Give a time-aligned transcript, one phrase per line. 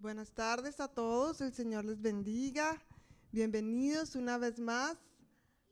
[0.00, 2.82] Buenas tardes a todos, el Señor les bendiga.
[3.32, 4.96] Bienvenidos una vez más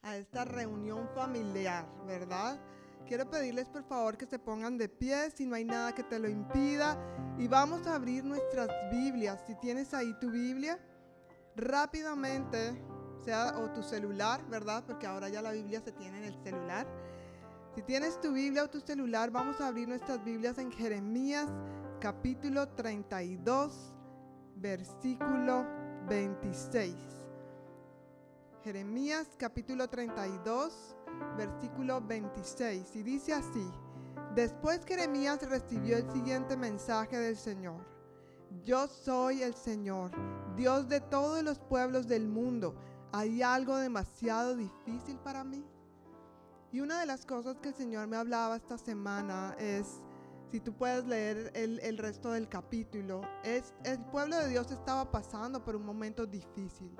[0.02, 2.60] a esta reunión familiar, ¿verdad?
[3.06, 6.18] Quiero pedirles por favor que se pongan de pie si no hay nada que te
[6.18, 6.98] lo impida
[7.38, 9.42] y vamos a abrir nuestras Biblias.
[9.46, 10.78] Si tienes ahí tu Biblia,
[11.56, 12.78] rápidamente,
[13.24, 14.84] sea o tu celular, ¿verdad?
[14.86, 16.86] Porque ahora ya la Biblia se tiene en el celular.
[17.74, 21.48] Si tienes tu Biblia o tu celular, vamos a abrir nuestras Biblias en Jeremías
[22.00, 23.94] capítulo 32,
[24.60, 25.66] versículo
[26.08, 26.94] 26.
[28.64, 30.96] Jeremías capítulo 32,
[31.36, 32.96] versículo 26.
[32.96, 33.70] Y dice así,
[34.34, 37.86] después Jeremías recibió el siguiente mensaje del Señor.
[38.64, 40.10] Yo soy el Señor,
[40.56, 42.74] Dios de todos los pueblos del mundo.
[43.12, 45.64] ¿Hay algo demasiado difícil para mí?
[46.72, 50.02] Y una de las cosas que el Señor me hablaba esta semana es,
[50.50, 55.10] si tú puedes leer el, el resto del capítulo, es el pueblo de Dios estaba
[55.10, 56.96] pasando por un momento difícil.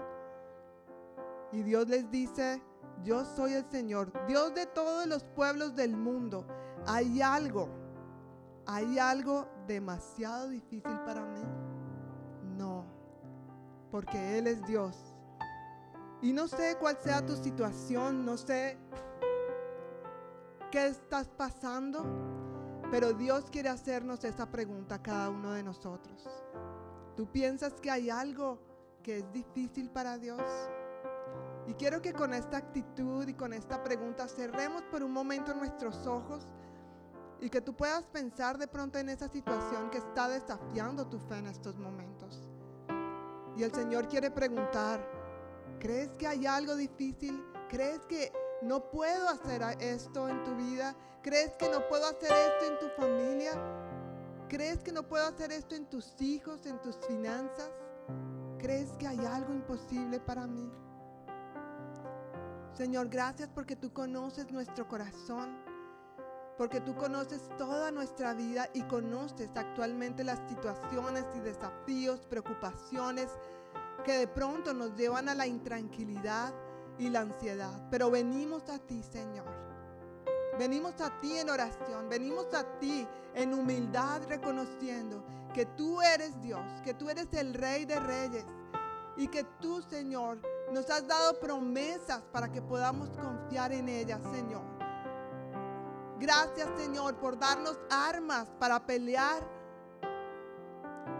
[1.52, 2.62] Y Dios les dice,
[3.02, 6.46] yo soy el Señor, Dios de todos los pueblos del mundo.
[6.86, 7.68] Hay algo,
[8.66, 11.42] hay algo demasiado difícil para mí.
[12.58, 12.84] No,
[13.90, 14.96] porque Él es Dios.
[16.20, 18.76] Y no sé cuál sea tu situación, no sé
[20.70, 22.04] qué estás pasando,
[22.90, 26.26] pero Dios quiere hacernos esa pregunta a cada uno de nosotros.
[27.16, 28.58] ¿Tú piensas que hay algo
[29.02, 30.42] que es difícil para Dios?
[31.66, 36.06] Y quiero que con esta actitud y con esta pregunta cerremos por un momento nuestros
[36.06, 36.46] ojos
[37.40, 41.36] y que tú puedas pensar de pronto en esa situación que está desafiando tu fe
[41.36, 42.48] en estos momentos.
[43.56, 45.06] Y el Señor quiere preguntar,
[45.78, 47.44] ¿crees que hay algo difícil?
[47.68, 50.94] ¿Crees que no puedo hacer esto en tu vida?
[51.22, 53.52] ¿Crees que no puedo hacer esto en tu familia?
[54.48, 57.70] ¿Crees que no puedo hacer esto en tus hijos, en tus finanzas?
[58.58, 60.70] ¿Crees que hay algo imposible para mí?
[62.74, 65.58] Señor, gracias porque tú conoces nuestro corazón,
[66.56, 73.28] porque tú conoces toda nuestra vida y conoces actualmente las situaciones y desafíos, preocupaciones
[74.04, 76.54] que de pronto nos llevan a la intranquilidad
[76.98, 77.88] y la ansiedad.
[77.90, 79.46] Pero venimos a ti, Señor.
[80.58, 86.60] Venimos a ti en oración, venimos a ti en humildad reconociendo que tú eres Dios,
[86.82, 88.44] que tú eres el Rey de Reyes
[89.16, 90.40] y que tú, Señor,
[90.72, 94.62] nos has dado promesas para que podamos confiar en ellas, Señor.
[96.18, 99.40] Gracias, Señor, por darnos armas para pelear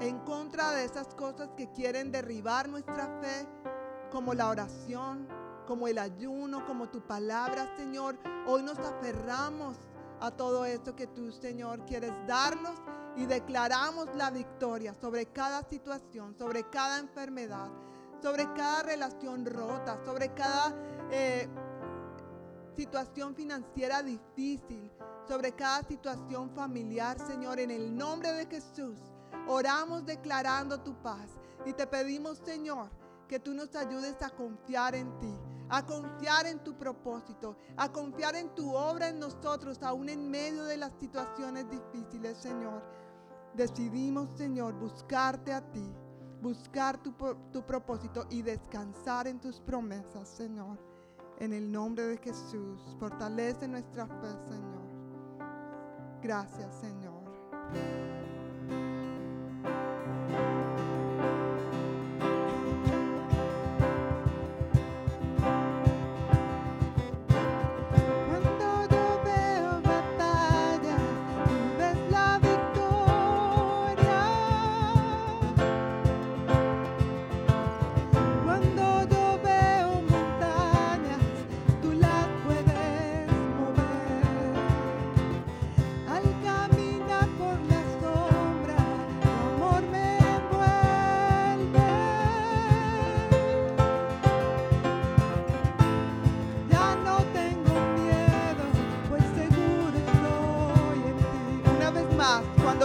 [0.00, 3.46] en contra de esas cosas que quieren derribar nuestra fe,
[4.10, 5.28] como la oración,
[5.68, 8.18] como el ayuno, como tu palabra, Señor.
[8.46, 9.76] Hoy nos aferramos
[10.18, 12.80] a todo esto que tú, Señor, quieres darnos
[13.16, 17.70] y declaramos la victoria sobre cada situación, sobre cada enfermedad
[18.22, 20.74] sobre cada relación rota, sobre cada
[21.10, 21.48] eh,
[22.76, 24.90] situación financiera difícil,
[25.26, 28.98] sobre cada situación familiar, Señor, en el nombre de Jesús.
[29.46, 31.30] Oramos declarando tu paz
[31.64, 32.90] y te pedimos, Señor,
[33.28, 35.34] que tú nos ayudes a confiar en ti,
[35.70, 40.64] a confiar en tu propósito, a confiar en tu obra en nosotros, aún en medio
[40.64, 42.82] de las situaciones difíciles, Señor.
[43.54, 45.94] Decidimos, Señor, buscarte a ti
[46.40, 47.12] buscar tu,
[47.52, 50.78] tu propósito y descansar en tus promesas, Señor.
[51.38, 54.88] En el nombre de Jesús, fortalece nuestra fe, Señor.
[56.20, 58.17] Gracias, Señor.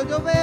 [0.09, 0.42] Yo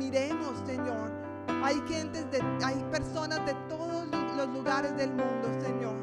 [0.00, 1.12] miremos, Señor,
[1.62, 5.94] hay gentes de hay personas de todos los lugares del mundo, Señor.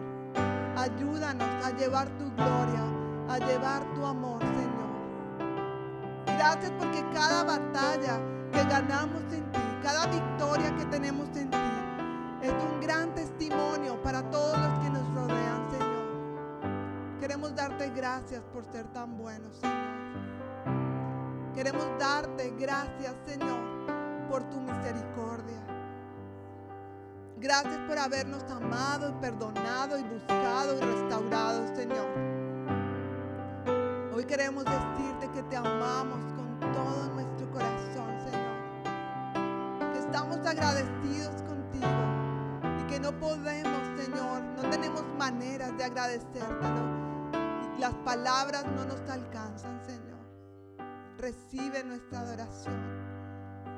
[0.78, 2.84] Ayúdanos a llevar tu gloria,
[3.28, 4.88] a llevar tu amor, Señor.
[6.28, 8.20] Gracias porque cada batalla
[8.52, 11.58] que ganamos en ti, cada victoria que tenemos en ti,
[12.44, 17.20] es un gran testimonio para todos los que nos rodean, Señor.
[17.20, 19.88] Queremos darte gracias por ser tan bueno, Señor.
[21.56, 23.77] Queremos darte gracias, Señor,
[24.30, 25.62] por tu misericordia.
[27.38, 32.08] Gracias por habernos amado y perdonado y buscado y restaurado, Señor.
[34.14, 39.94] Hoy queremos decirte que te amamos con todo nuestro corazón, Señor.
[39.94, 46.98] Que estamos agradecidos contigo y que no podemos, Señor, no tenemos maneras de agradecértelo.
[47.78, 50.18] Y las palabras no nos alcanzan, Señor.
[51.20, 52.97] Recibe nuestra adoración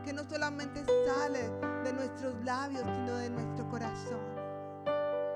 [0.04, 1.50] que no solamente sale
[1.84, 4.20] de nuestros labios, sino de nuestro corazón.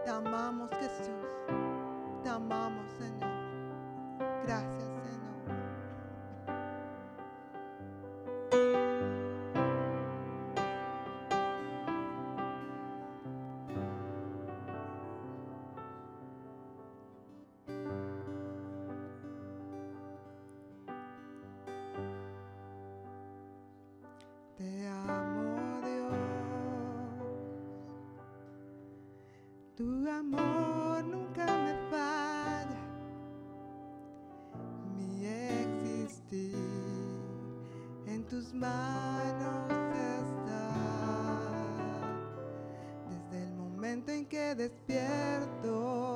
[0.04, 1.28] Te amamos, Jesús.
[2.24, 3.32] Te amamos, Señor.
[4.46, 4.84] Gracias,
[8.52, 8.93] Señor.
[30.24, 32.84] Amor nunca me falla.
[34.98, 36.56] Mi existir
[38.06, 39.72] en tus manos
[40.16, 40.72] está.
[43.10, 46.13] Desde el momento en que despierto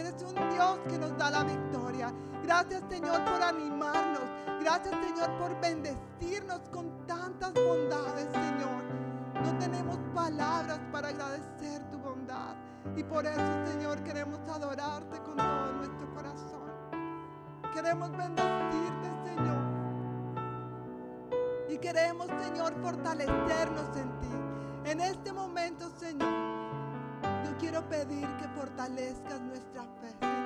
[0.00, 2.12] eres un Dios que nos da la victoria.
[2.42, 4.24] Gracias Señor por animarnos.
[4.60, 8.82] Gracias Señor por bendecirnos con tantas bondades, Señor.
[9.44, 12.54] No tenemos palabras para agradecer tu bondad.
[12.96, 16.70] Y por eso, Señor, queremos adorarte con todo nuestro corazón.
[17.74, 19.60] Queremos bendecirte, Señor.
[21.68, 24.39] Y queremos, Señor, fortalecernos en ti.
[27.80, 30.39] quiero pedir que fortalezcas nuestra fe.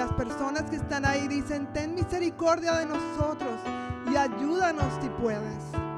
[0.00, 3.52] las personas que están ahí dicen, ten misericordia de nosotros
[4.10, 5.89] y ayúdanos si puedes.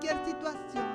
[0.00, 0.89] cualquier situación.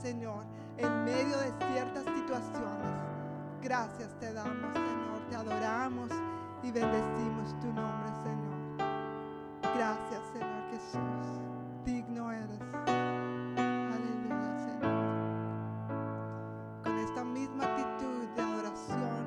[0.00, 0.44] Señor,
[0.78, 2.90] en medio de ciertas situaciones.
[3.60, 6.10] Gracias te damos, Señor, te adoramos
[6.62, 8.78] y bendecimos tu nombre, Señor.
[9.76, 11.38] Gracias, Señor Jesús.
[11.84, 12.60] Digno eres.
[13.92, 15.04] Aleluya, Señor.
[16.82, 19.26] Con esta misma actitud de adoración,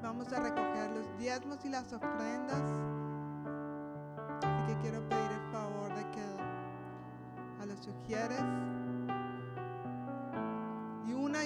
[0.00, 2.62] vamos a recoger los diezmos y las ofrendas.
[4.40, 6.22] Así que quiero pedir el favor de que
[7.60, 8.44] a los sugieres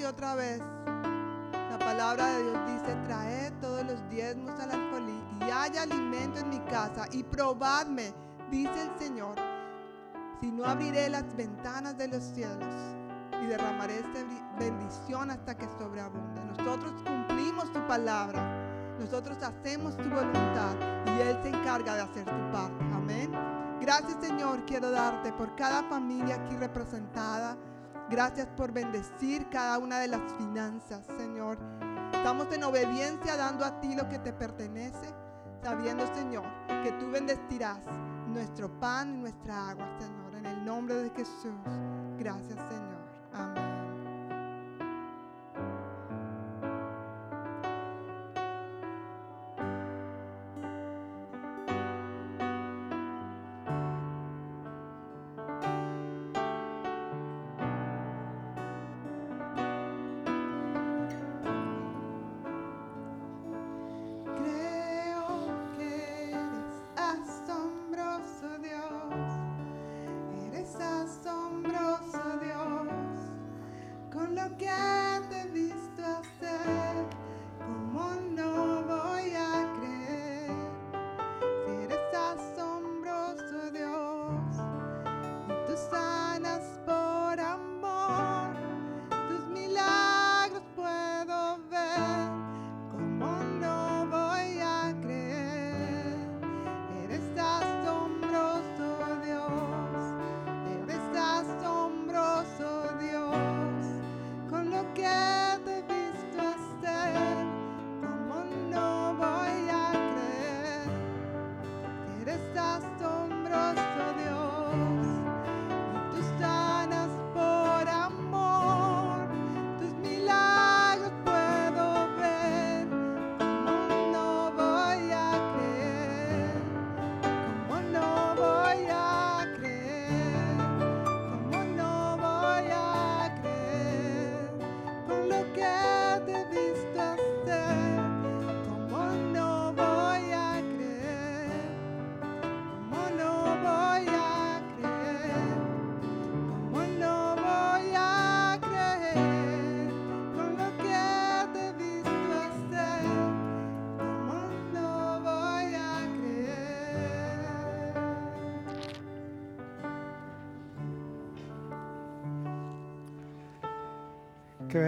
[0.05, 0.61] otra vez.
[1.70, 6.50] La palabra de Dios dice, traed todos los diezmos al alfolí y haya alimento en
[6.50, 8.12] mi casa y probadme,
[8.50, 9.36] dice el Señor,
[10.40, 12.74] si no abriré las ventanas de los cielos
[13.42, 14.20] y derramaré esta
[14.59, 16.42] bendición hasta que sobreabunda.
[16.44, 20.74] Nosotros cumplimos tu palabra, nosotros hacemos tu voluntad
[21.16, 22.84] y Él se encarga de hacer tu parte.
[22.92, 23.30] Amén.
[23.80, 27.57] Gracias Señor, quiero darte por cada familia aquí representada.
[28.12, 31.56] Gracias por bendecir cada una de las finanzas, Señor.
[32.12, 35.14] Estamos en obediencia dando a ti lo que te pertenece,
[35.62, 36.44] sabiendo, Señor,
[36.82, 37.78] que tú bendecirás
[38.26, 40.34] nuestro pan y nuestra agua, Señor.
[40.34, 41.54] En el nombre de Jesús.
[42.18, 43.00] Gracias, Señor.
[43.32, 43.61] Amén.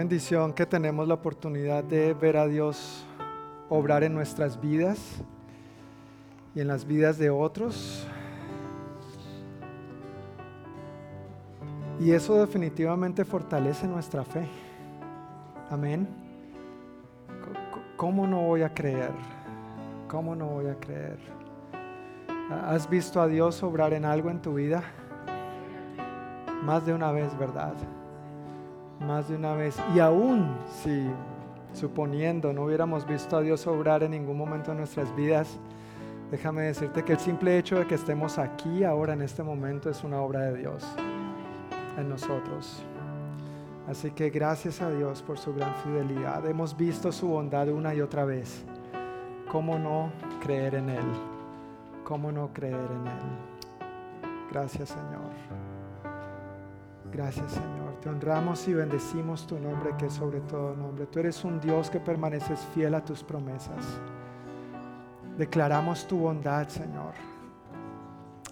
[0.05, 3.03] Bendición que tenemos la oportunidad de ver a Dios
[3.69, 4.99] obrar en nuestras vidas
[6.53, 8.05] y en las vidas de otros.
[11.99, 14.47] Y eso definitivamente fortalece nuestra fe.
[15.71, 16.07] Amén.
[17.97, 19.09] ¿Cómo no voy a creer?
[20.07, 21.17] ¿Cómo no voy a creer?
[22.67, 24.83] ¿Has visto a Dios obrar en algo en tu vida?
[26.61, 27.73] Más de una vez, ¿verdad?
[28.99, 29.77] Más de una vez.
[29.95, 31.07] Y aún si,
[31.73, 35.59] suponiendo, no hubiéramos visto a Dios obrar en ningún momento de nuestras vidas,
[36.31, 40.03] déjame decirte que el simple hecho de que estemos aquí ahora en este momento es
[40.03, 40.85] una obra de Dios
[41.97, 42.83] en nosotros.
[43.87, 46.45] Así que gracias a Dios por su gran fidelidad.
[46.47, 48.65] Hemos visto su bondad una y otra vez.
[49.51, 51.05] ¿Cómo no creer en Él?
[52.03, 53.45] ¿Cómo no creer en Él?
[54.51, 55.31] Gracias Señor.
[57.11, 57.84] Gracias Señor.
[58.05, 61.07] Te honramos y bendecimos tu nombre que es sobre todo nombre.
[61.07, 63.83] Tú eres un Dios que permaneces fiel a tus promesas.
[65.35, 67.15] Declaramos tu bondad, Señor.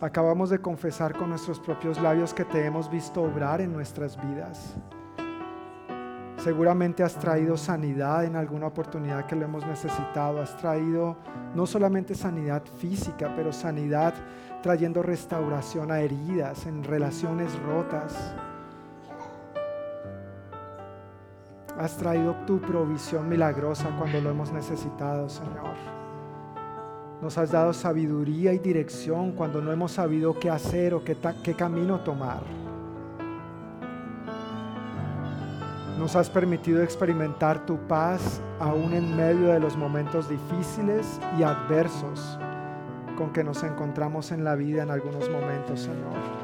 [0.01, 4.73] Acabamos de confesar con nuestros propios labios que te hemos visto obrar en nuestras vidas.
[6.37, 10.41] Seguramente has traído sanidad en alguna oportunidad que lo hemos necesitado.
[10.41, 11.15] Has traído
[11.53, 14.15] no solamente sanidad física, pero sanidad
[14.63, 18.33] trayendo restauración a heridas, en relaciones rotas
[21.77, 25.73] Has traído tu provisión milagrosa cuando lo hemos necesitado, Señor.
[27.21, 31.15] Nos has dado sabiduría y dirección cuando no hemos sabido qué hacer o qué,
[31.55, 32.41] camino tomar.
[35.97, 42.37] Nos has permitido experimentar tu paz aún en medio de los momentos difíciles y adversos
[43.17, 46.42] con que nos encontramos en la vida en algunos momentos, Señor.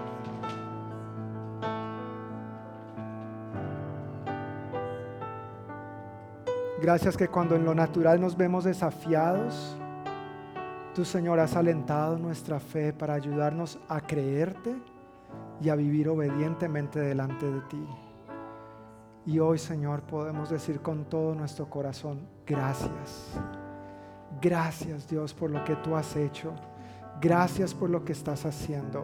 [6.82, 9.76] Gracias que cuando en lo natural nos vemos desafiados,
[10.96, 14.74] tú Señor has alentado nuestra fe para ayudarnos a creerte
[15.62, 17.86] y a vivir obedientemente delante de ti.
[19.26, 23.38] Y hoy Señor podemos decir con todo nuestro corazón, gracias.
[24.42, 26.54] Gracias Dios por lo que tú has hecho.
[27.20, 29.04] Gracias por lo que estás haciendo.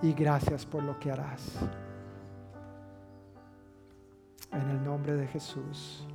[0.00, 1.58] Y gracias por lo que harás.
[4.52, 6.06] En el nombre de Jesús.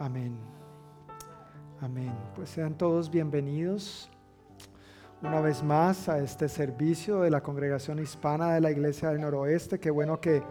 [0.00, 0.38] Amén.
[1.80, 2.14] Amén.
[2.36, 4.08] Pues sean todos bienvenidos
[5.22, 9.80] una vez más a este servicio de la congregación hispana de la Iglesia del Noroeste.
[9.80, 10.44] Qué bueno que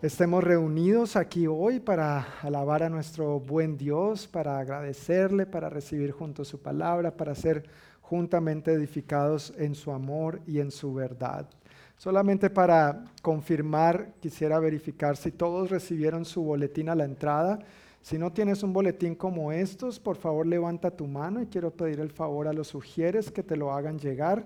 [0.00, 6.42] estemos reunidos aquí hoy para alabar a nuestro buen Dios, para agradecerle, para recibir junto
[6.46, 7.68] su palabra, para ser
[8.00, 11.50] juntamente edificados en su amor y en su verdad.
[11.98, 17.58] Solamente para confirmar, quisiera verificar si todos recibieron su boletín a la entrada.
[18.02, 22.00] Si no tienes un boletín como estos, por favor levanta tu mano y quiero pedir
[22.00, 24.44] el favor a los sugieres que te lo hagan llegar.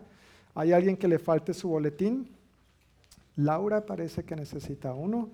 [0.55, 2.29] ¿Hay alguien que le falte su boletín?
[3.37, 5.29] Laura parece que necesita uno.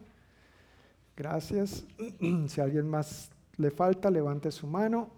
[1.17, 1.85] Gracias.
[2.49, 5.11] si a alguien más le falta, levante su mano.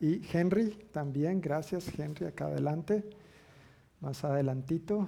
[0.00, 3.04] Y Henry también, gracias Henry, acá adelante.
[4.00, 5.06] Más adelantito.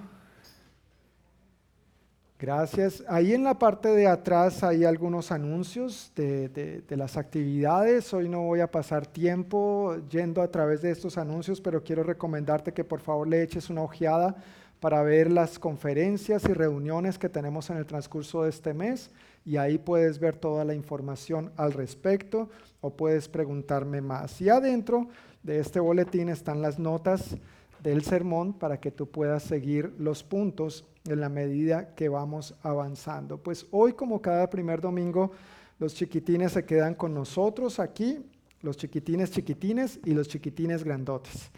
[2.37, 3.01] Gracias.
[3.07, 8.13] Ahí en la parte de atrás hay algunos anuncios de, las actividades.
[8.13, 12.73] Hoy no voy a pasar tiempo yendo a través de estos anuncios, pero quiero recomendarte
[12.73, 14.35] que por favor le eches una ojeada
[14.81, 19.11] para ver las conferencias y reuniones que tenemos en el transcurso de este mes
[19.45, 22.49] y ahí puedes ver toda la información al respecto
[22.81, 24.41] o puedes preguntarme más.
[24.41, 25.07] Y adentro
[25.41, 27.37] de este boletín están las notas
[27.81, 33.37] del sermón para que tú puedas seguir los puntos en la medida que vamos avanzando.
[33.37, 35.31] Pues hoy, como cada primer domingo,
[35.79, 38.25] los chiquitines se quedan con nosotros aquí,
[38.61, 41.51] los chiquitines chiquitines y los chiquitines grandotes.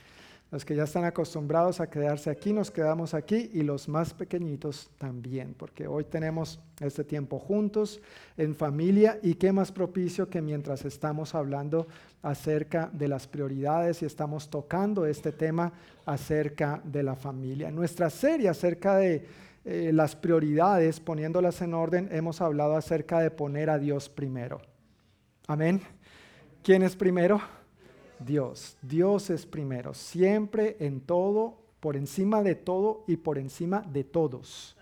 [0.50, 4.90] Los que ya están acostumbrados a quedarse aquí, nos quedamos aquí y los más pequeñitos
[4.98, 8.00] también, porque hoy tenemos este tiempo juntos,
[8.38, 11.88] en familia, y qué más propicio que mientras estamos hablando
[12.22, 15.74] acerca de las prioridades y estamos tocando este tema
[16.06, 17.68] acerca de la familia.
[17.68, 19.26] En nuestra serie acerca de
[19.66, 24.62] eh, las prioridades, poniéndolas en orden, hemos hablado acerca de poner a Dios primero.
[25.46, 25.82] Amén.
[26.64, 27.42] ¿Quién es primero?
[28.20, 28.78] Dios.
[28.82, 34.76] Dios es primero, siempre en todo, por encima de todo y por encima de todos.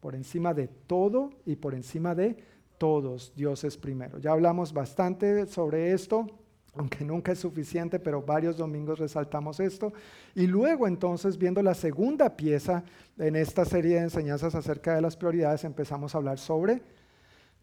[0.00, 2.36] Por encima de todo y por encima de
[2.78, 4.18] todos, Dios es primero.
[4.18, 6.26] Ya hablamos bastante sobre esto,
[6.74, 9.92] aunque nunca es suficiente, pero varios domingos resaltamos esto.
[10.34, 12.82] Y luego entonces, viendo la segunda pieza
[13.18, 16.82] en esta serie de enseñanzas acerca de las prioridades, empezamos a hablar sobre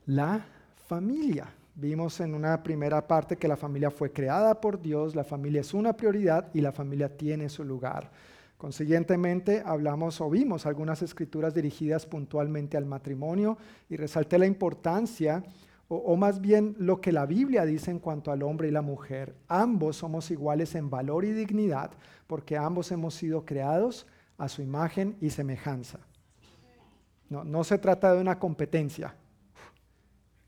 [0.05, 0.45] la
[0.87, 1.53] familia.
[1.79, 5.73] Vimos en una primera parte que la familia fue creada por Dios, la familia es
[5.73, 8.11] una prioridad y la familia tiene su lugar.
[8.57, 13.57] Consiguientemente, hablamos o vimos algunas escrituras dirigidas puntualmente al matrimonio
[13.87, 15.41] y resalté la importancia,
[15.87, 18.81] o, o, más bien lo que la Biblia dice en cuanto al hombre y la
[18.81, 19.37] mujer.
[19.47, 21.91] Ambos somos iguales en valor y dignidad
[22.27, 24.05] porque ambos hemos sido creados
[24.37, 25.99] a su imagen y semejanza.
[27.29, 29.15] No, no se trata de una competencia,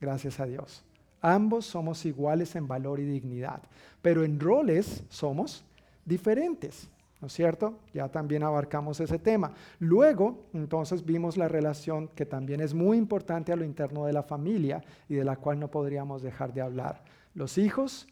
[0.01, 0.83] gracias a Dios.
[1.21, 3.61] Ambos somos iguales en valor y dignidad,
[4.01, 5.63] pero en roles somos
[6.05, 6.89] diferentes.
[7.21, 7.75] ¿no es cierto?
[7.93, 9.53] Ya también abarcamos ese tema.
[9.79, 14.23] Luego, entonces, vimos la relación que también es muy importante a lo interno de la
[14.23, 17.03] familia y de la cual no podríamos dejar de hablar.
[17.35, 18.07] Los hijos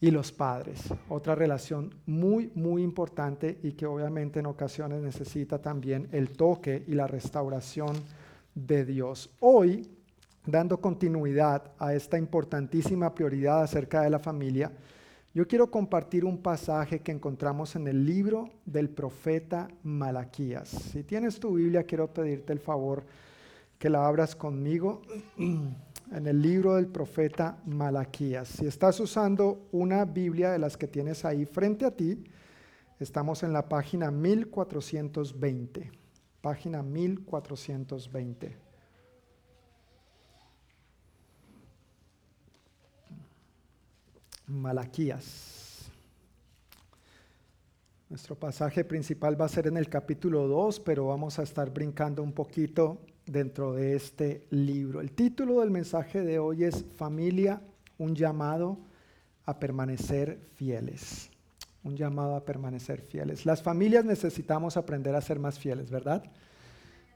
[0.00, 0.94] y los padres.
[1.08, 6.94] Otra relación muy, muy importante y que obviamente en ocasiones necesita también el toque y
[6.94, 7.96] la restauración
[8.54, 9.30] de Dios.
[9.40, 9.88] Hoy,
[10.46, 14.72] dando continuidad a esta importantísima prioridad acerca de la familia,
[15.32, 20.68] yo quiero compartir un pasaje que encontramos en el libro del profeta Malaquías.
[20.68, 23.04] Si tienes tu Biblia, quiero pedirte el favor
[23.78, 25.02] que la abras conmigo
[25.38, 28.48] en el libro del profeta Malaquías.
[28.48, 32.24] Si estás usando una Biblia de las que tienes ahí frente a ti,
[32.98, 35.92] estamos en la página 1420.
[36.40, 38.69] Página 1420.
[44.50, 45.88] Malaquías.
[48.08, 52.24] Nuestro pasaje principal va a ser en el capítulo 2, pero vamos a estar brincando
[52.24, 55.00] un poquito dentro de este libro.
[55.00, 57.62] El título del mensaje de hoy es Familia,
[57.98, 58.78] un llamado
[59.46, 61.30] a permanecer fieles.
[61.84, 63.46] Un llamado a permanecer fieles.
[63.46, 66.24] Las familias necesitamos aprender a ser más fieles, ¿verdad?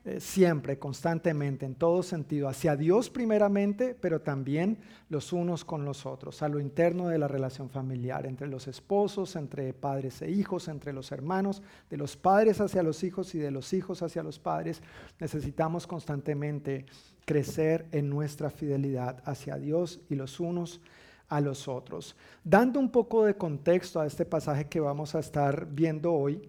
[0.07, 4.77] Eh, siempre, constantemente, en todo sentido, hacia Dios primeramente, pero también
[5.09, 9.35] los unos con los otros, a lo interno de la relación familiar, entre los esposos,
[9.35, 13.51] entre padres e hijos, entre los hermanos, de los padres hacia los hijos y de
[13.51, 14.83] los hijos hacia los padres.
[15.19, 16.85] Necesitamos constantemente
[17.25, 20.83] crecer en nuestra fidelidad hacia Dios y los unos
[21.29, 22.15] a los otros.
[22.45, 26.47] Dando un poco de contexto a este pasaje que vamos a estar viendo hoy,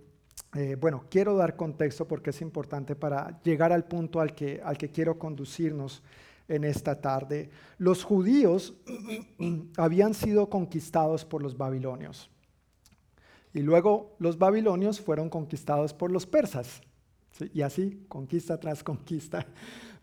[0.55, 4.77] eh, bueno, quiero dar contexto porque es importante para llegar al punto al que, al
[4.77, 6.01] que quiero conducirnos
[6.47, 7.49] en esta tarde.
[7.77, 8.73] Los judíos
[9.77, 12.29] habían sido conquistados por los babilonios
[13.53, 16.81] y luego los babilonios fueron conquistados por los persas.
[17.53, 19.45] Y así, conquista tras conquista.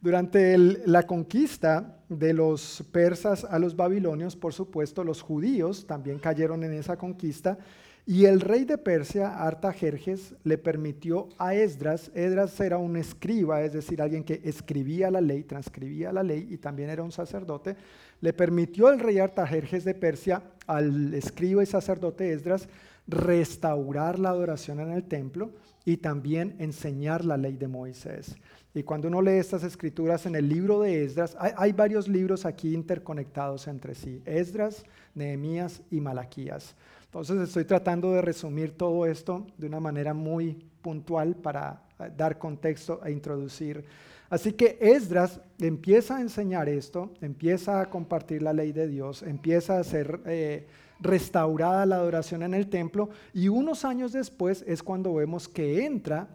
[0.03, 6.63] Durante la conquista de los persas a los babilonios, por supuesto, los judíos también cayeron
[6.65, 7.59] en esa conquista
[8.05, 13.73] y el rey de Persia, Artajerjes, le permitió a Esdras, Esdras era un escriba, es
[13.73, 17.77] decir, alguien que escribía la ley, transcribía la ley y también era un sacerdote,
[18.21, 22.69] le permitió el rey Artajerjes de Persia al escriba y sacerdote Esdras
[23.07, 25.53] restaurar la adoración en el templo
[25.85, 28.35] y también enseñar la ley de Moisés.
[28.75, 32.47] Y cuando uno lee estas escrituras en el libro de Esdras, hay, hay varios libros
[32.47, 34.85] aquí interconectados entre sí, Esdras,
[35.15, 36.75] Nehemías y Malaquías.
[37.13, 42.39] Entonces estoy tratando de resumir todo esto de una manera muy puntual para eh, dar
[42.39, 43.85] contexto e introducir.
[44.31, 49.79] Así que Esdras empieza a enseñar esto, empieza a compartir la ley de Dios, empieza
[49.79, 50.67] a ser eh,
[51.01, 56.29] restaurada la adoración en el templo y unos años después es cuando vemos que entra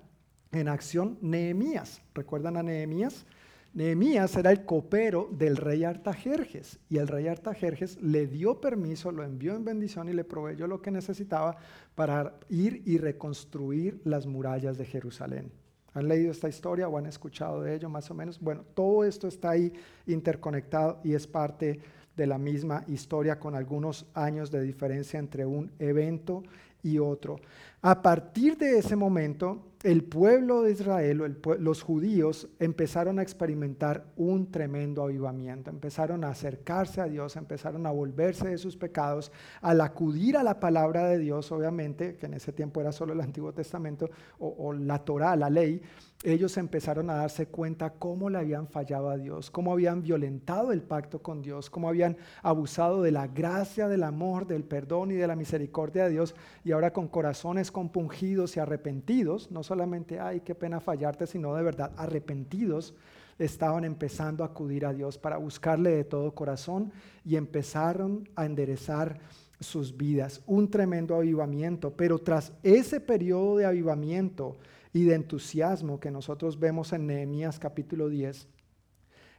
[0.52, 2.04] en acción Nehemías.
[2.14, 3.26] ¿Recuerdan a Nehemías?
[3.74, 9.24] Nehemías era el copero del rey Artajerjes y el rey Artajerjes le dio permiso, lo
[9.24, 11.57] envió en bendición y le proveyó lo que necesitaba
[11.93, 15.51] para ir y reconstruir las murallas de Jerusalén.
[15.93, 18.39] ¿Han leído esta historia o han escuchado de ello más o menos?
[18.39, 19.74] Bueno, todo esto está ahí
[20.05, 21.80] interconectado y es parte
[22.15, 26.43] de la misma historia con algunos años de diferencia entre un evento
[26.84, 27.39] y otro.
[27.82, 34.52] A partir de ese momento, el pueblo de Israel, los judíos, empezaron a experimentar un
[34.52, 39.32] tremendo avivamiento, empezaron a acercarse a Dios, empezaron a volverse de sus pecados,
[39.62, 43.22] al acudir a la palabra de Dios, obviamente, que en ese tiempo era solo el
[43.22, 44.10] Antiguo Testamento
[44.40, 45.82] o, la Torah, la ley,
[46.24, 50.82] ellos empezaron a darse cuenta cómo le habían fallado a Dios, cómo habían violentado el
[50.82, 55.28] pacto con Dios, cómo habían abusado de la gracia, del amor, del perdón y de
[55.28, 56.36] la misericordia de Dios,
[56.66, 59.77] y ahora con corazones compungidos y arrepentidos, no solamente,
[60.20, 62.96] ay, qué pena fallarte, sino de verdad arrepentidos,
[63.40, 66.92] estaban empezando a acudir a Dios para buscarle de todo corazón
[67.24, 69.20] y empezaron a enderezar
[69.60, 70.42] sus vidas.
[70.46, 74.58] Un tremendo avivamiento, pero tras ese periodo de avivamiento,
[74.98, 78.48] y de entusiasmo que nosotros vemos en Nehemías capítulo 10,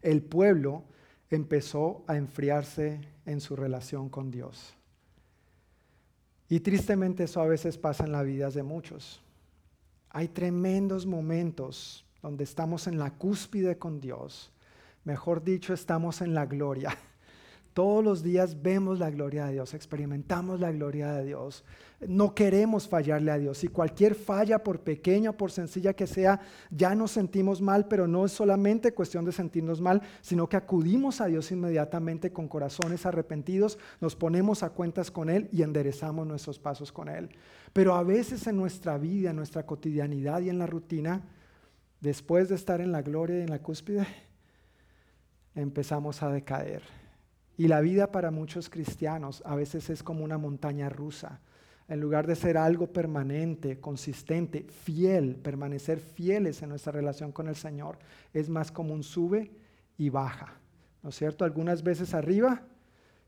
[0.02, 0.84] el pueblo
[1.30, 4.74] empezó a enfriarse en su relación con Dios.
[6.48, 9.20] Y tristemente eso a veces pasa en la vida de muchos.
[10.10, 14.52] Hay tremendos momentos donde estamos en la cúspide con Dios.
[15.04, 16.96] Mejor dicho, estamos en la gloria.
[17.74, 21.64] Todos los días vemos la gloria de Dios, experimentamos la gloria de Dios.
[22.00, 23.62] No queremos fallarle a Dios.
[23.62, 26.40] Y cualquier falla, por pequeña o por sencilla que sea,
[26.70, 31.20] ya nos sentimos mal, pero no es solamente cuestión de sentirnos mal, sino que acudimos
[31.20, 36.58] a Dios inmediatamente con corazones arrepentidos, nos ponemos a cuentas con Él y enderezamos nuestros
[36.58, 37.30] pasos con Él.
[37.78, 41.22] Pero a veces en nuestra vida, en nuestra cotidianidad y en la rutina,
[42.00, 44.04] después de estar en la gloria y en la cúspide,
[45.54, 46.82] empezamos a decaer
[47.56, 51.40] y la vida para muchos cristianos a veces es como una montaña rusa.
[51.86, 57.54] En lugar de ser algo permanente, consistente, fiel, permanecer fieles en nuestra relación con el
[57.54, 58.00] Señor,
[58.34, 59.52] es más como un sube
[59.96, 60.52] y baja.
[61.00, 61.44] ¿No es cierto?
[61.44, 62.60] Algunas veces arriba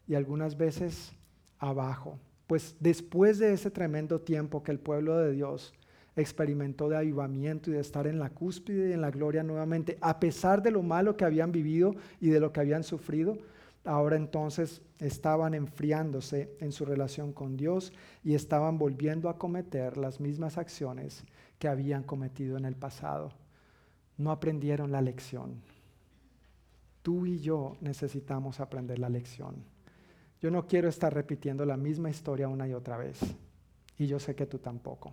[0.09, 1.13] y algunas veces
[1.61, 2.19] abajo.
[2.51, 5.73] Pues después de ese tremendo tiempo que el pueblo de Dios
[6.17, 10.19] experimentó de avivamiento y de estar en la cúspide y en la gloria nuevamente, a
[10.19, 13.39] pesar de lo malo que habían vivido y de lo que habían sufrido,
[13.85, 17.93] ahora entonces estaban enfriándose en su relación con Dios
[18.25, 21.23] y estaban volviendo a cometer las mismas acciones
[21.61, 23.31] que habían cometido en el pasado.
[24.19, 25.63] No aprendieron la lección.
[27.03, 29.70] Tú y yo necesitamos aprender la lección.
[30.41, 33.21] Yo no quiero estar repitiendo la misma historia una y otra vez.
[33.99, 35.13] Y yo sé que tú tampoco.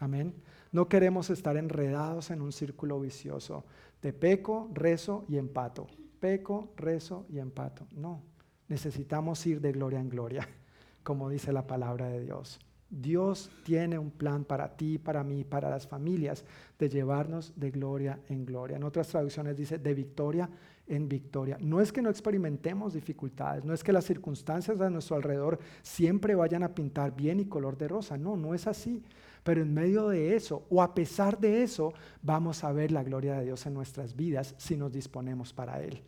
[0.00, 0.34] Amén.
[0.72, 3.64] No queremos estar enredados en un círculo vicioso
[4.02, 5.86] de peco, rezo y empato
[6.18, 7.86] peco, rezo y empato.
[7.92, 8.22] No,
[8.68, 10.48] necesitamos ir de gloria en gloria,
[11.02, 12.58] como dice la palabra de Dios.
[12.90, 16.44] Dios tiene un plan para ti, para mí, para las familias,
[16.78, 18.78] de llevarnos de gloria en gloria.
[18.78, 20.48] En otras traducciones dice de victoria
[20.88, 21.56] en victoria.
[21.60, 26.34] No es que no experimentemos dificultades, no es que las circunstancias a nuestro alrededor siempre
[26.34, 28.16] vayan a pintar bien y color de rosa.
[28.16, 29.02] No, no es así.
[29.42, 33.38] Pero en medio de eso, o a pesar de eso, vamos a ver la gloria
[33.38, 36.02] de Dios en nuestras vidas si nos disponemos para Él.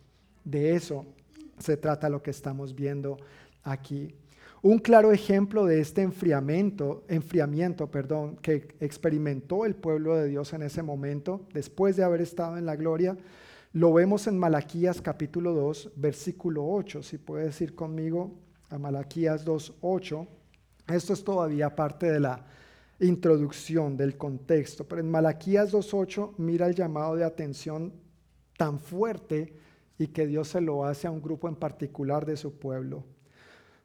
[0.45, 1.07] De eso
[1.59, 3.19] se trata lo que estamos viendo
[3.63, 4.15] aquí.
[4.63, 10.63] Un claro ejemplo de este enfriamiento, enfriamiento perdón, que experimentó el pueblo de Dios en
[10.63, 13.17] ese momento, después de haber estado en la gloria,
[13.73, 17.03] lo vemos en Malaquías capítulo 2, versículo 8.
[17.03, 18.33] Si puedes ir conmigo
[18.69, 20.27] a Malaquías 2, 8.
[20.89, 22.45] Esto es todavía parte de la
[22.99, 27.93] introducción del contexto, pero en Malaquías 2.8 mira el llamado de atención
[28.57, 29.55] tan fuerte
[29.99, 33.05] y que Dios se lo hace a un grupo en particular de su pueblo.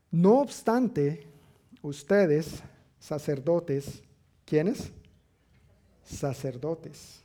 [0.09, 1.27] No obstante,
[1.81, 2.63] ustedes,
[2.99, 4.01] sacerdotes,
[4.45, 4.91] ¿quiénes?
[6.03, 7.24] Sacerdotes,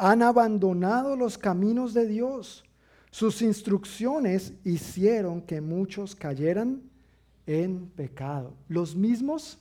[0.00, 2.64] han abandonado los caminos de Dios.
[3.10, 6.80] Sus instrucciones hicieron que muchos cayeran
[7.46, 8.54] en pecado.
[8.66, 9.58] Los mismos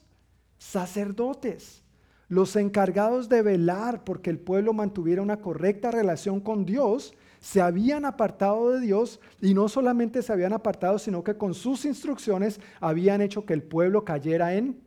[0.57, 1.83] sacerdotes,
[2.29, 8.05] los encargados de velar porque el pueblo mantuviera una correcta relación con Dios, se habían
[8.05, 13.19] apartado de Dios y no solamente se habían apartado, sino que con sus instrucciones habían
[13.19, 14.79] hecho que el pueblo cayera en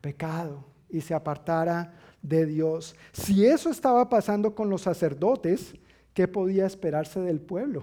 [0.00, 2.94] pecado y se apartara de Dios.
[3.12, 5.74] Si eso estaba pasando con los sacerdotes,
[6.14, 7.82] ¿qué podía esperarse del pueblo?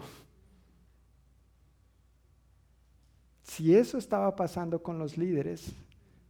[3.43, 5.71] Si eso estaba pasando con los líderes,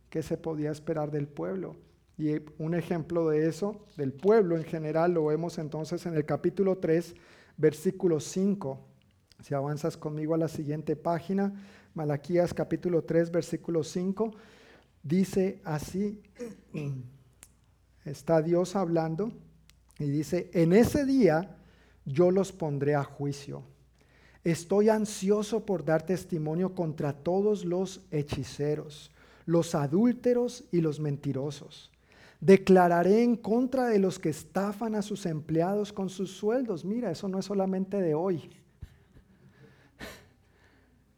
[0.10, 1.76] ¿qué se podía esperar del pueblo?
[2.18, 6.78] Y un ejemplo de eso, del pueblo en general, lo vemos entonces en el capítulo
[6.78, 7.16] 3,
[7.58, 8.80] versículo 5.
[9.41, 11.53] Si avanzas conmigo a la siguiente página,
[11.93, 14.32] Malaquías capítulo 3, versículo 5,
[15.03, 16.22] dice así,
[18.06, 19.32] está Dios hablando
[19.99, 21.58] y dice, en ese día
[22.06, 23.64] yo los pondré a juicio.
[24.43, 29.12] Estoy ansioso por dar testimonio contra todos los hechiceros,
[29.45, 31.91] los adúlteros y los mentirosos
[32.45, 36.86] Declararé en contra de los que estafan a sus empleados con sus sueldos.
[36.86, 38.49] Mira, eso no es solamente de hoy.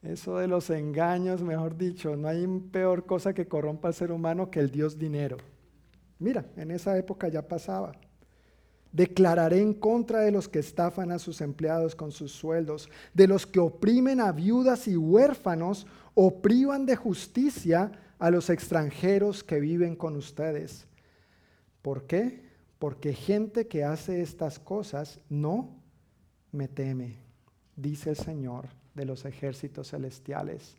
[0.03, 4.49] Eso de los engaños, mejor dicho, no hay peor cosa que corrompa al ser humano
[4.49, 5.35] que el Dios dinero.
[6.19, 7.93] Mira, en esa época ya pasaba.
[8.91, 13.45] Declararé en contra de los que estafan a sus empleados con sus sueldos, de los
[13.45, 19.95] que oprimen a viudas y huérfanos o privan de justicia a los extranjeros que viven
[19.95, 20.87] con ustedes
[21.87, 22.41] ¿Por qué?
[22.79, 25.81] Porque gente que hace estas cosas no
[26.51, 27.15] me teme,
[27.77, 30.75] dice el Señor de los ejércitos celestiales.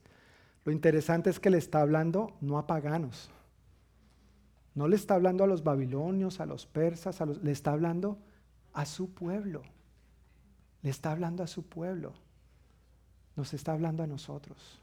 [0.67, 3.31] Lo interesante es que le está hablando no a paganos,
[4.79, 8.17] no le está hablando a los babilonios, a los persas, le está hablando
[8.73, 9.63] a su pueblo.
[10.83, 12.13] Le está hablando a su pueblo.
[13.35, 14.81] nos está hablando a nosotros.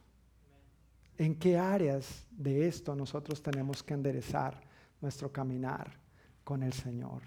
[1.18, 4.60] ¿En qué áreas de esto nosotros tenemos que enderezar
[5.00, 5.94] nuestro caminar
[6.44, 7.22] con el Señor?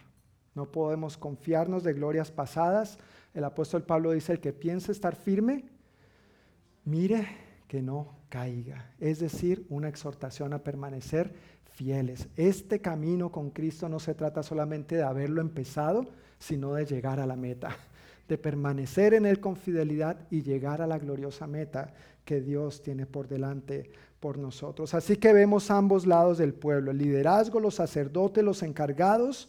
[0.54, 2.98] No podemos confiarnos de glorias pasadas.
[3.32, 5.70] El apóstol Pablo dice, el que piense estar firme,
[6.84, 7.26] mire
[7.66, 8.92] que no caiga.
[8.98, 11.34] Es decir, una exhortación a permanecer
[12.36, 16.06] Este camino con Cristo no se trata solamente de haberlo empezado,
[16.38, 17.76] sino de llegar a la meta,
[18.28, 23.06] de permanecer en Él con fidelidad y llegar a la gloriosa meta que Dios tiene
[23.06, 24.92] por delante por nosotros.
[24.94, 29.48] Así que vemos ambos lados del pueblo, el liderazgo, los sacerdotes, los encargados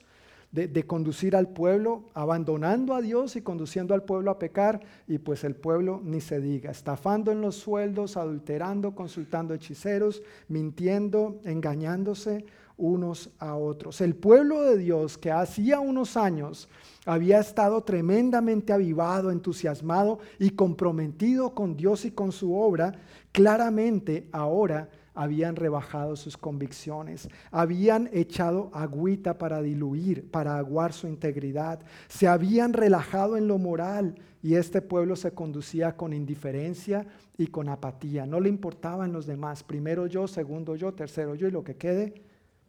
[0.51, 5.43] de, conducir al pueblo, abandonando a Dios y conduciendo al pueblo a pecar, y pues
[5.43, 12.45] el pueblo ni se diga, estafando en los sueldos, adulterando, consultando hechiceros, mintiendo, engañándose
[12.77, 14.01] unos a otros.
[14.01, 16.67] El pueblo de Dios que hacía unos años
[17.05, 22.93] había estado tremendamente avivado, entusiasmado y comprometido con Dios y con su obra,
[23.31, 24.89] claramente ahora
[25.19, 32.71] habían rebajado sus convicciones, habían echado agüita para diluir, para aguar su integridad, se habían
[32.71, 37.05] relajado en lo moral y este pueblo se conducía con indiferencia
[37.37, 38.25] y con apatía.
[38.25, 42.13] No le importaban los demás, primero yo, segundo yo, tercero yo y lo que quede,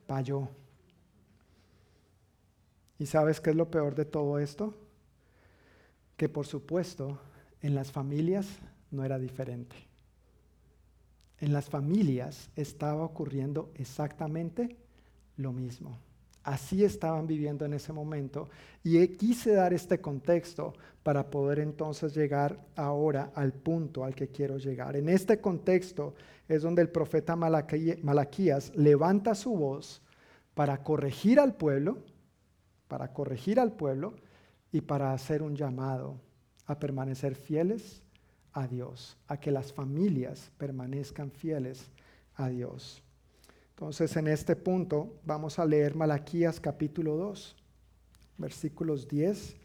[0.09, 0.49] pa' yo.
[2.99, 4.75] ¿Y sabes qué es lo peor de todo esto?
[6.17, 7.17] Que por supuesto
[7.63, 8.59] en las familias
[8.91, 9.90] no era diferente
[11.41, 14.77] en las familias estaba ocurriendo exactamente
[15.37, 15.99] lo mismo.
[16.43, 18.49] Así estaban viviendo en ese momento.
[18.83, 20.73] Y quise dar este contexto
[21.03, 24.97] para poder entonces llegar ahora al punto al que quiero llegar.
[24.97, 26.15] En este contexto
[26.49, 30.03] es donde el profeta Malaquías levanta su voz
[30.55, 31.99] para corregir al pueblo,
[32.89, 34.15] para corregir al pueblo
[34.73, 36.21] y para hacer un llamado
[36.67, 38.03] a permanecer fieles
[38.53, 41.87] a Dios, a que las familias permanezcan fieles
[42.35, 43.03] a Dios.
[43.71, 47.57] Entonces, en este punto vamos a leer Malaquías capítulo 2,
[48.39, 49.57] versículos 10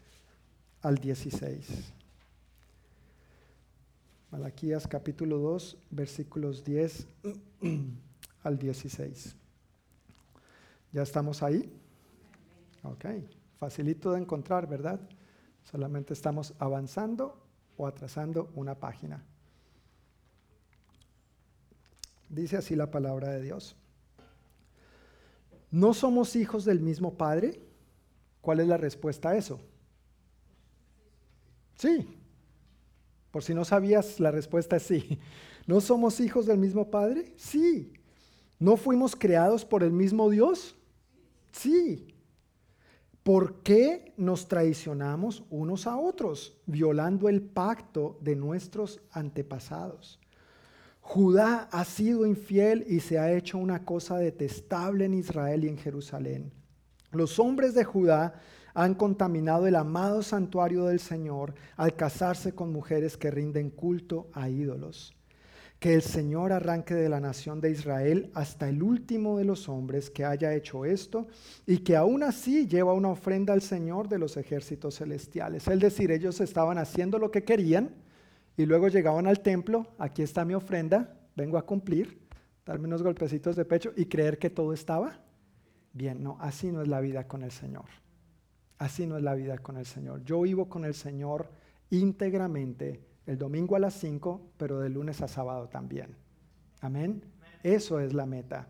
[0.82, 1.92] al 16.
[4.30, 7.06] Malaquías capítulo 2, versículos 10
[8.42, 9.36] al 16.
[10.92, 11.72] ¿Ya estamos ahí?
[12.82, 13.04] Ok,
[13.58, 15.00] facilito de encontrar, ¿verdad?
[15.64, 17.45] Solamente estamos avanzando
[17.76, 19.22] o atrasando una página.
[22.28, 23.76] Dice así la palabra de Dios.
[25.70, 27.60] ¿No somos hijos del mismo Padre?
[28.40, 29.60] ¿Cuál es la respuesta a eso?
[31.76, 32.08] Sí.
[33.30, 35.18] Por si no sabías, la respuesta es sí.
[35.66, 37.32] ¿No somos hijos del mismo Padre?
[37.36, 37.92] Sí.
[38.58, 40.74] ¿No fuimos creados por el mismo Dios?
[41.52, 42.15] Sí.
[43.26, 50.20] ¿Por qué nos traicionamos unos a otros, violando el pacto de nuestros antepasados?
[51.00, 55.76] Judá ha sido infiel y se ha hecho una cosa detestable en Israel y en
[55.76, 56.52] Jerusalén.
[57.10, 58.34] Los hombres de Judá
[58.74, 64.48] han contaminado el amado santuario del Señor al casarse con mujeres que rinden culto a
[64.48, 65.15] ídolos
[65.78, 70.10] que el Señor arranque de la nación de Israel hasta el último de los hombres
[70.10, 71.26] que haya hecho esto
[71.66, 75.68] y que aún así lleva una ofrenda al Señor de los ejércitos celestiales.
[75.68, 77.90] Es decir, ellos estaban haciendo lo que querían
[78.56, 82.26] y luego llegaban al templo, aquí está mi ofrenda, vengo a cumplir,
[82.64, 85.20] darme unos golpecitos de pecho y creer que todo estaba
[85.92, 86.22] bien.
[86.22, 87.84] No, así no es la vida con el Señor.
[88.78, 90.24] Así no es la vida con el Señor.
[90.24, 91.50] Yo vivo con el Señor
[91.90, 96.16] íntegramente el domingo a las 5, pero de lunes a sábado también.
[96.80, 97.22] Amén.
[97.62, 98.68] Eso es la meta.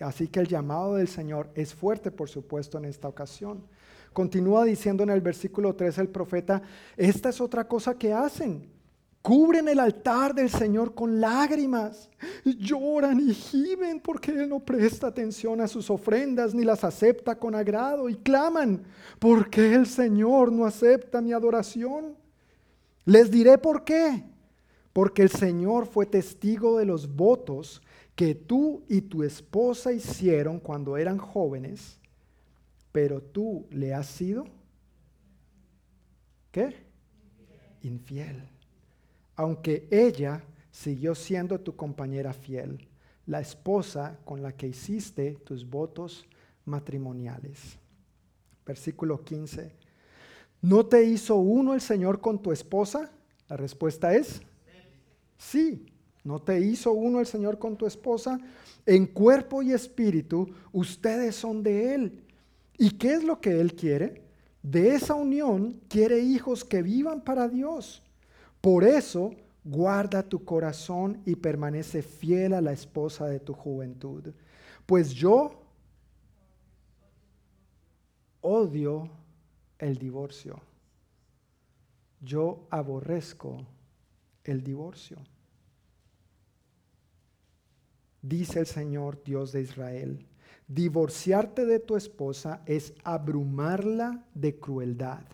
[0.00, 3.64] Así que el llamado del Señor es fuerte, por supuesto, en esta ocasión.
[4.12, 6.62] Continúa diciendo en el versículo 3 el profeta,
[6.96, 8.72] esta es otra cosa que hacen.
[9.22, 12.10] Cubren el altar del Señor con lágrimas,
[12.44, 17.54] lloran y gimen porque Él no presta atención a sus ofrendas ni las acepta con
[17.54, 18.82] agrado y claman
[19.18, 22.14] porque el Señor no acepta mi adoración.
[23.04, 24.24] Les diré por qué.
[24.92, 27.82] Porque el Señor fue testigo de los votos
[28.14, 31.98] que tú y tu esposa hicieron cuando eran jóvenes,
[32.92, 34.46] pero tú le has sido,
[36.52, 36.76] ¿qué?
[37.82, 38.48] Infiel.
[39.34, 42.86] Aunque ella siguió siendo tu compañera fiel,
[43.26, 46.24] la esposa con la que hiciste tus votos
[46.64, 47.78] matrimoniales.
[48.64, 49.72] Versículo 15.
[50.64, 53.10] ¿No te hizo uno el Señor con tu esposa?
[53.50, 54.40] La respuesta es
[55.36, 55.84] sí.
[56.22, 58.40] ¿No te hizo uno el Señor con tu esposa?
[58.86, 62.24] En cuerpo y espíritu, ustedes son de Él.
[62.78, 64.22] ¿Y qué es lo que Él quiere?
[64.62, 68.02] De esa unión quiere hijos que vivan para Dios.
[68.62, 69.34] Por eso,
[69.64, 74.32] guarda tu corazón y permanece fiel a la esposa de tu juventud.
[74.86, 75.60] Pues yo
[78.40, 79.10] odio
[79.78, 80.60] el divorcio.
[82.20, 83.66] Yo aborrezco
[84.44, 85.18] el divorcio.
[88.22, 90.26] Dice el Señor Dios de Israel,
[90.66, 95.24] divorciarte de tu esposa es abrumarla de crueldad,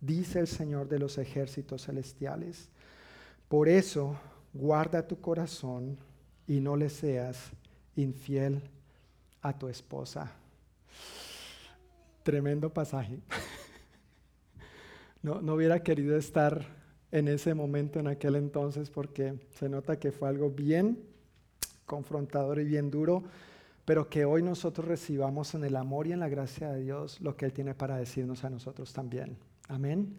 [0.00, 2.70] dice el Señor de los ejércitos celestiales.
[3.48, 4.16] Por eso,
[4.54, 5.98] guarda tu corazón
[6.46, 7.50] y no le seas
[7.96, 8.62] infiel
[9.42, 10.32] a tu esposa.
[12.22, 13.18] Tremendo pasaje.
[15.22, 16.64] No, no hubiera querido estar
[17.12, 20.98] en ese momento, en aquel entonces, porque se nota que fue algo bien
[21.84, 23.24] confrontador y bien duro,
[23.84, 27.36] pero que hoy nosotros recibamos en el amor y en la gracia de Dios lo
[27.36, 29.36] que Él tiene para decirnos a nosotros también.
[29.68, 30.16] Amén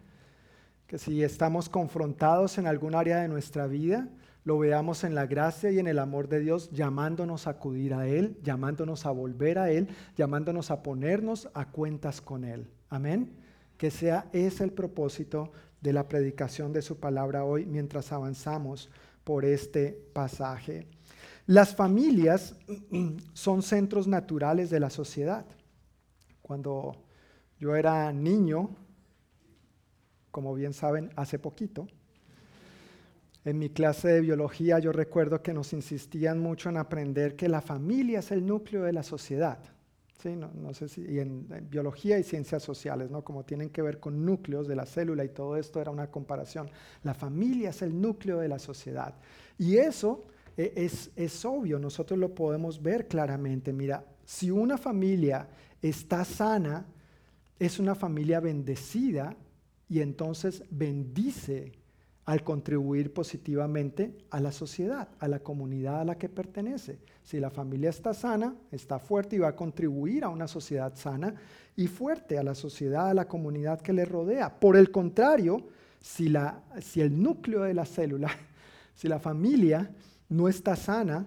[0.92, 4.10] que si estamos confrontados en algún área de nuestra vida,
[4.44, 8.06] lo veamos en la gracia y en el amor de Dios, llamándonos a acudir a
[8.06, 9.88] Él, llamándonos a volver a Él,
[10.18, 12.68] llamándonos a ponernos a cuentas con Él.
[12.90, 13.32] Amén.
[13.82, 18.88] Que sea ese el propósito de la predicación de su palabra hoy mientras avanzamos
[19.24, 20.86] por este pasaje.
[21.46, 22.54] Las familias
[23.32, 25.44] son centros naturales de la sociedad.
[26.42, 26.94] Cuando
[27.58, 28.70] yo era niño,
[30.30, 31.88] como bien saben, hace poquito.
[33.44, 37.60] En mi clase de biología yo recuerdo que nos insistían mucho en aprender que la
[37.60, 39.58] familia es el núcleo de la sociedad.
[40.20, 40.36] ¿Sí?
[40.36, 43.22] No, sé si, y en, biología y ciencias sociales, ¿no?
[43.22, 46.70] como tienen que ver con núcleos de la célula y todo esto era una comparación.
[47.02, 49.14] La familia es el núcleo de la sociedad.
[49.58, 50.24] Y eso
[50.56, 53.72] eh, es obvio, nosotros lo podemos ver claramente.
[53.72, 55.48] Mira, si una familia
[55.80, 56.86] está sana,
[57.58, 59.36] es una familia bendecida
[59.88, 61.72] y entonces bendice
[62.24, 67.00] al contribuir positivamente a la sociedad, a la comunidad a la que pertenece.
[67.24, 71.34] Si la familia está sana, está fuerte y va a contribuir a una sociedad sana
[71.74, 74.60] y fuerte, a la sociedad, a la comunidad que le rodea.
[74.60, 75.66] Por el contrario,
[76.00, 78.30] si, la, si el núcleo de la célula,
[78.94, 79.90] si la familia
[80.28, 81.26] no está sana,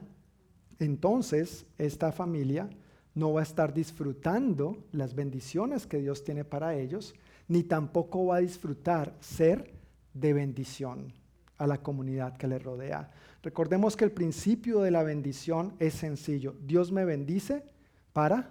[0.79, 2.69] entonces esta familia
[3.13, 7.15] no va a estar disfrutando las bendiciones que Dios tiene para ellos
[7.47, 9.71] ni tampoco va a disfrutar ser
[10.15, 11.13] de bendición
[11.57, 13.11] a la comunidad que le rodea.
[13.43, 16.55] Recordemos que el principio de la bendición es sencillo.
[16.65, 17.63] Dios me bendice
[18.11, 18.49] para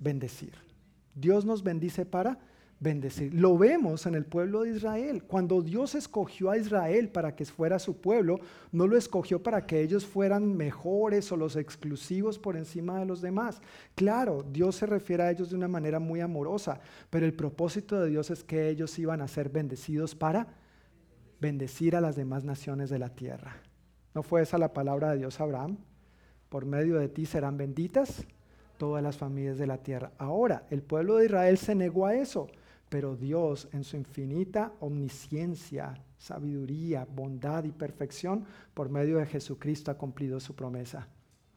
[0.00, 0.54] bendecir.
[1.14, 2.38] Dios nos bendice para
[2.80, 3.32] bendecir.
[3.32, 5.22] Lo vemos en el pueblo de Israel.
[5.22, 8.40] Cuando Dios escogió a Israel para que fuera su pueblo,
[8.72, 13.20] no lo escogió para que ellos fueran mejores o los exclusivos por encima de los
[13.20, 13.60] demás.
[13.94, 18.10] Claro, Dios se refiere a ellos de una manera muy amorosa, pero el propósito de
[18.10, 20.61] Dios es que ellos iban a ser bendecidos para
[21.42, 23.56] bendecir a las demás naciones de la tierra.
[24.14, 25.76] ¿No fue esa la palabra de Dios Abraham?
[26.48, 28.24] Por medio de ti serán benditas
[28.78, 30.12] todas las familias de la tierra.
[30.16, 32.48] Ahora, el pueblo de Israel se negó a eso
[32.92, 39.96] pero Dios en su infinita omnisciencia, sabiduría, bondad y perfección, por medio de Jesucristo ha
[39.96, 41.08] cumplido su promesa.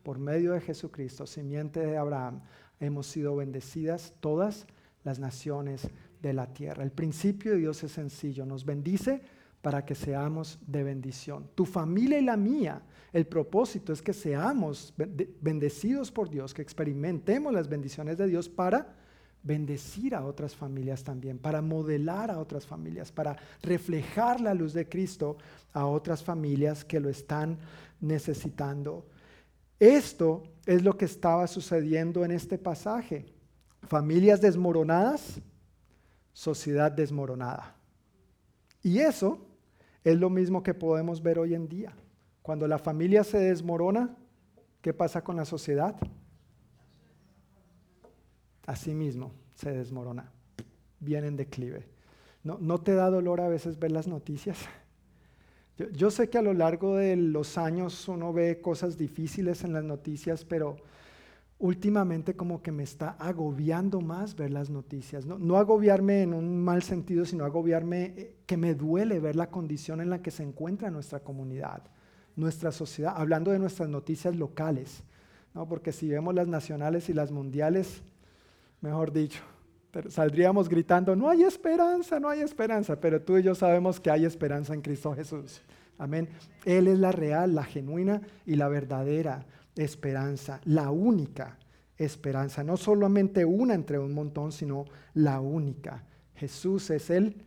[0.02, 2.40] Por medio de Jesucristo, simiente de Abraham,
[2.80, 4.66] hemos sido bendecidas todas
[5.04, 5.90] las naciones
[6.22, 6.84] de la tierra.
[6.84, 9.22] El principio de Dios es sencillo, nos bendice
[9.66, 11.50] para que seamos de bendición.
[11.56, 17.52] Tu familia y la mía, el propósito es que seamos bendecidos por Dios, que experimentemos
[17.52, 18.94] las bendiciones de Dios para
[19.42, 24.88] bendecir a otras familias también, para modelar a otras familias, para reflejar la luz de
[24.88, 25.40] Cristo
[25.74, 27.58] a otras familias que lo están
[28.00, 29.08] necesitando.
[29.80, 33.26] Esto es lo que estaba sucediendo en este pasaje.
[33.88, 35.42] Familias desmoronadas,
[36.34, 37.76] sociedad desmoronada.
[38.84, 39.55] Y eso
[40.06, 41.94] es lo mismo que podemos ver hoy en día.
[42.42, 44.16] Cuando la familia se desmorona,
[44.82, 45.98] ¿qué pasa con la sociedad?
[48.66, 50.32] así mismo se desmorona,
[51.00, 51.88] viene en declive.
[52.44, 54.58] ¿No, ¿No, te da dolor a veces ver las noticias?
[55.78, 59.74] Yo, yo, sé que a lo largo de los años uno ve cosas difíciles en
[59.74, 60.78] las noticias, pero
[61.58, 65.26] últimamente como que me está agobiando más ver las noticias.
[65.26, 70.02] No, agobiarme en un mal sentido, sino agobiarme eh, que me duele ver la condición
[70.02, 71.84] en la que se encuentra nuestra comunidad,
[72.36, 75.04] nuestra sociedad, hablando de nuestras noticias locales,
[75.54, 75.68] ¿no?
[75.68, 78.02] porque si vemos las nacionales y las mundiales,
[78.82, 79.42] mejor dicho.
[80.10, 84.26] Saldríamos gritando, no hay esperanza, no hay esperanza, pero tú y yo sabemos que hay
[84.26, 85.62] esperanza en Cristo Jesús.
[85.98, 86.28] Amén.
[86.66, 89.46] Él es la real, la genuina y la verdadera
[89.76, 91.58] esperanza, la única
[91.98, 96.04] esperanza, no solamente una entre un montón, sino la única.
[96.36, 97.44] Jesús es el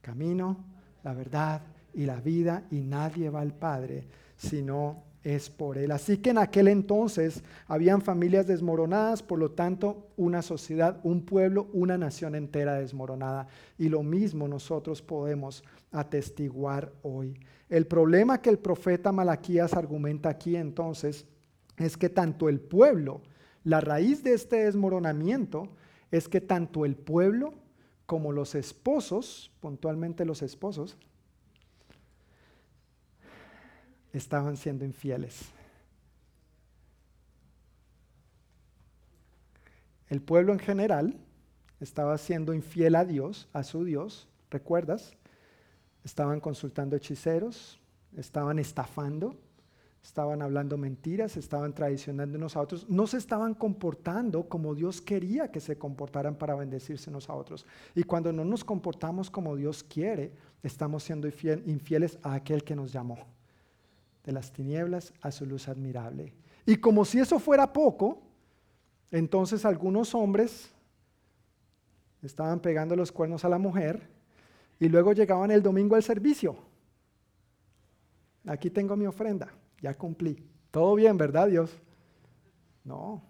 [0.00, 0.64] camino,
[1.04, 1.62] la verdad
[1.92, 4.06] y la vida y nadie va al Padre
[4.40, 5.90] sino es por Él.
[5.90, 11.68] Así que en aquel entonces habían familias desmoronadas, por lo tanto una sociedad, un pueblo,
[11.74, 13.46] una nación entera desmoronada.
[13.76, 15.62] Y lo mismo nosotros podemos
[15.92, 17.38] atestiguar hoy.
[17.68, 21.26] El problema que el profeta Malaquías argumenta aquí entonces
[21.80, 23.22] es que tanto el pueblo,
[23.64, 25.68] la raíz de este desmoronamiento
[26.10, 27.54] es que tanto el pueblo
[28.06, 30.96] como los esposos, puntualmente los esposos,
[34.12, 35.46] estaban siendo infieles.
[40.08, 41.16] El pueblo en general
[41.78, 45.16] estaba siendo infiel a Dios, a su Dios, ¿recuerdas?
[46.04, 47.80] Estaban consultando hechiceros,
[48.16, 49.36] estaban estafando,
[50.02, 55.50] estaban hablando mentiras, estaban traicionando unos a otros, no se estaban comportando como Dios quería
[55.50, 57.66] que se comportaran para bendecirse unos a otros.
[57.94, 60.32] Y cuando no nos comportamos como Dios quiere,
[60.62, 61.28] estamos siendo
[61.66, 63.18] infieles a aquel que nos llamó
[64.24, 66.32] de las tinieblas a su luz admirable.
[66.66, 68.22] Y como si eso fuera poco,
[69.10, 70.70] entonces algunos hombres
[72.22, 74.08] estaban pegando los cuernos a la mujer
[74.78, 76.56] y luego llegaban el domingo al servicio.
[78.46, 79.48] Aquí tengo mi ofrenda,
[79.80, 80.44] ya cumplí.
[80.70, 81.76] Todo bien, ¿verdad Dios?
[82.84, 83.22] No,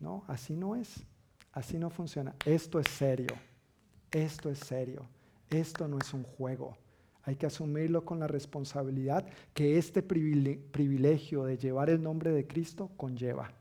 [0.00, 1.04] no, así no es.
[1.52, 2.34] Así no funciona.
[2.44, 3.34] Esto es serio.
[4.10, 5.06] Esto es serio.
[5.50, 6.76] Esto no es un juego.
[7.22, 12.90] Hay que asumirlo con la responsabilidad que este privilegio de llevar el nombre de Cristo
[12.96, 13.52] conlleva.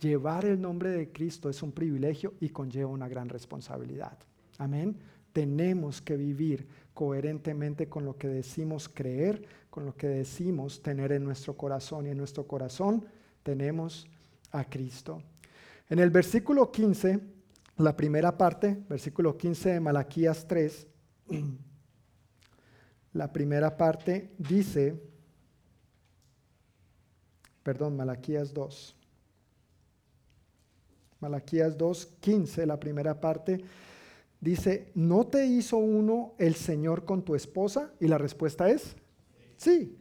[0.00, 4.18] Llevar el nombre de Cristo es un privilegio y conlleva una gran responsabilidad.
[4.58, 4.98] Amén.
[5.32, 9.46] Tenemos que vivir coherentemente con lo que decimos creer,
[9.76, 12.06] con lo que decimos tener en nuestro corazón.
[12.06, 13.04] Y en nuestro corazón
[13.42, 14.06] tenemos
[14.50, 15.22] a Cristo.
[15.90, 17.20] En el versículo 15,
[17.76, 20.86] la primera parte, versículo 15 de Malaquías 3,
[23.12, 24.98] La primera parte dice,
[27.62, 28.96] perdón, Malaquías 2.
[31.20, 33.62] Malaquías 2, 15, la primera parte
[34.40, 37.92] dice, ¿no te hizo uno el Señor con tu esposa?
[38.00, 38.96] Y la respuesta es,
[39.56, 39.96] sí.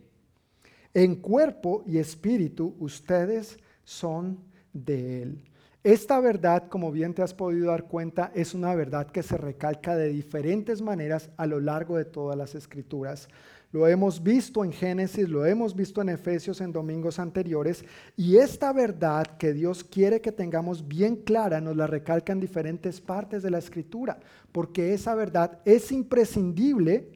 [0.93, 4.39] En cuerpo y espíritu ustedes son
[4.71, 5.41] de Él.
[5.83, 9.95] Esta verdad, como bien te has podido dar cuenta, es una verdad que se recalca
[9.95, 13.29] de diferentes maneras a lo largo de todas las escrituras.
[13.71, 17.85] Lo hemos visto en Génesis, lo hemos visto en Efesios en domingos anteriores,
[18.15, 22.99] y esta verdad que Dios quiere que tengamos bien clara nos la recalca en diferentes
[22.99, 24.17] partes de la escritura,
[24.51, 27.14] porque esa verdad es imprescindible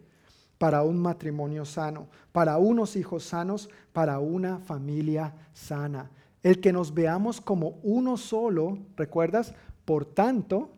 [0.60, 6.12] para un matrimonio sano, para unos hijos sanos, para una familia sana
[6.44, 9.54] el que nos veamos como uno solo, ¿recuerdas?
[9.86, 10.70] Por tanto,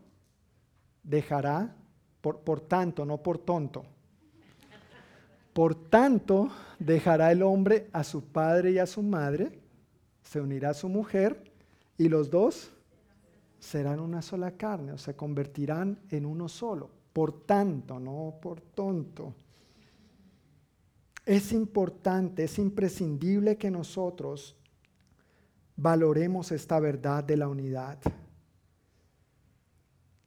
[1.02, 1.74] dejará,
[2.20, 3.84] por, por tanto, no por tonto.
[5.52, 6.48] Por tanto,
[6.78, 9.60] dejará el hombre a su padre y a su madre,
[10.22, 11.52] se unirá a su mujer
[11.98, 12.72] y los dos
[13.58, 16.90] serán una sola carne o se convertirán en uno solo.
[17.12, 19.34] Por tanto, no por tonto.
[21.24, 24.56] Es importante, es imprescindible que nosotros
[25.76, 27.98] valoremos esta verdad de la unidad.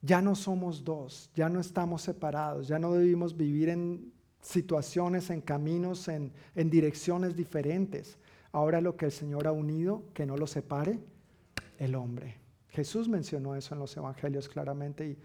[0.01, 5.41] Ya no somos dos, ya no estamos separados, ya no debimos vivir en situaciones, en
[5.41, 8.17] caminos, en, en direcciones diferentes.
[8.51, 10.99] Ahora lo que el Señor ha unido, que no lo separe,
[11.77, 12.37] el hombre.
[12.69, 15.17] Jesús mencionó eso en los evangelios claramente y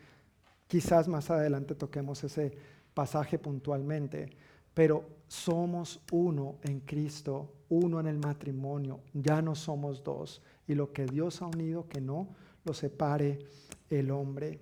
[0.66, 2.56] quizás más adelante toquemos ese
[2.94, 4.30] pasaje puntualmente
[4.74, 10.42] pero somos uno en Cristo, uno en el matrimonio, ya no somos dos.
[10.66, 12.28] Y lo que Dios ha unido, que no
[12.64, 13.38] lo separe
[13.88, 14.60] el hombre.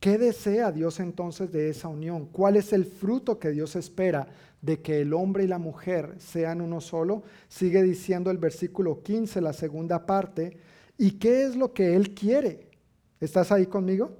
[0.00, 2.26] ¿Qué desea Dios entonces de esa unión?
[2.26, 4.28] ¿Cuál es el fruto que Dios espera
[4.62, 7.24] de que el hombre y la mujer sean uno solo?
[7.48, 10.56] Sigue diciendo el versículo 15, la segunda parte.
[10.96, 12.70] ¿Y qué es lo que Él quiere?
[13.18, 14.16] ¿Estás ahí conmigo?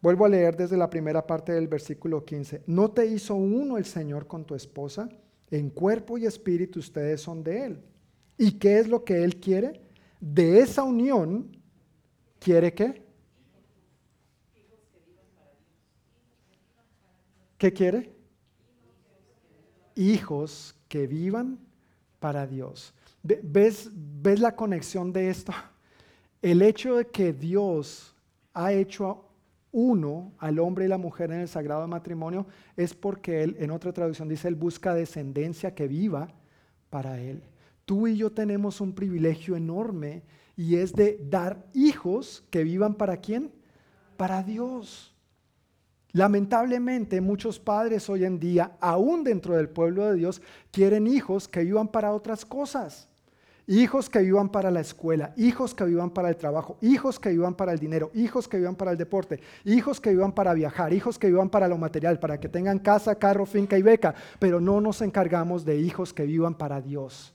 [0.00, 2.62] Vuelvo a leer desde la primera parte del versículo 15.
[2.66, 5.08] ¿No te hizo uno el Señor con tu esposa?
[5.50, 7.82] En cuerpo y espíritu ustedes son de Él.
[8.36, 9.80] ¿Y qué es lo que Él quiere?
[10.20, 11.56] De esa unión,
[12.38, 13.02] ¿quiere qué?
[17.56, 18.12] ¿Qué quiere?
[19.96, 21.58] Hijos que vivan
[22.20, 22.94] para Dios.
[23.24, 25.52] ¿Ves, ¿Ves la conexión de esto?
[26.40, 28.14] El hecho de que Dios
[28.54, 29.27] ha hecho
[29.78, 33.92] uno al hombre y la mujer en el sagrado matrimonio es porque él, en otra
[33.92, 36.34] traducción dice, él busca descendencia que viva
[36.90, 37.44] para él.
[37.84, 40.24] Tú y yo tenemos un privilegio enorme
[40.56, 43.52] y es de dar hijos que vivan para quién?
[44.16, 45.14] Para Dios.
[46.10, 50.42] Lamentablemente muchos padres hoy en día, aún dentro del pueblo de Dios,
[50.72, 53.08] quieren hijos que vivan para otras cosas.
[53.70, 57.54] Hijos que vivan para la escuela, hijos que vivan para el trabajo, hijos que vivan
[57.54, 61.18] para el dinero, hijos que vivan para el deporte, hijos que vivan para viajar, hijos
[61.18, 64.80] que vivan para lo material, para que tengan casa, carro, finca y beca, pero no
[64.80, 67.34] nos encargamos de hijos que vivan para Dios.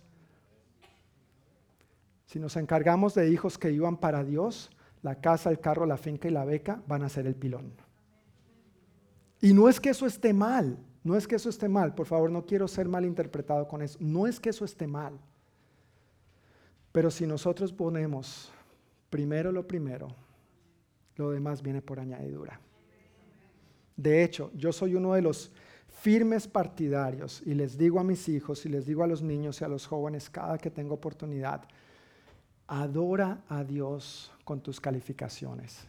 [2.26, 4.72] Si nos encargamos de hijos que vivan para Dios,
[5.04, 7.74] la casa, el carro, la finca y la beca van a ser el pilón.
[9.40, 12.32] Y no es que eso esté mal, no es que eso esté mal, por favor,
[12.32, 15.20] no quiero ser mal interpretado con eso, no es que eso esté mal.
[16.94, 18.54] Pero si nosotros ponemos
[19.10, 20.16] primero lo primero,
[21.18, 22.62] lo demás viene por añadidura.
[23.98, 25.52] De hecho, yo soy uno de los
[25.88, 29.66] firmes partidarios y les digo a mis hijos y les digo a los niños y
[29.66, 31.68] a los jóvenes cada que tengo oportunidad,
[32.68, 35.88] adora a Dios con tus calificaciones.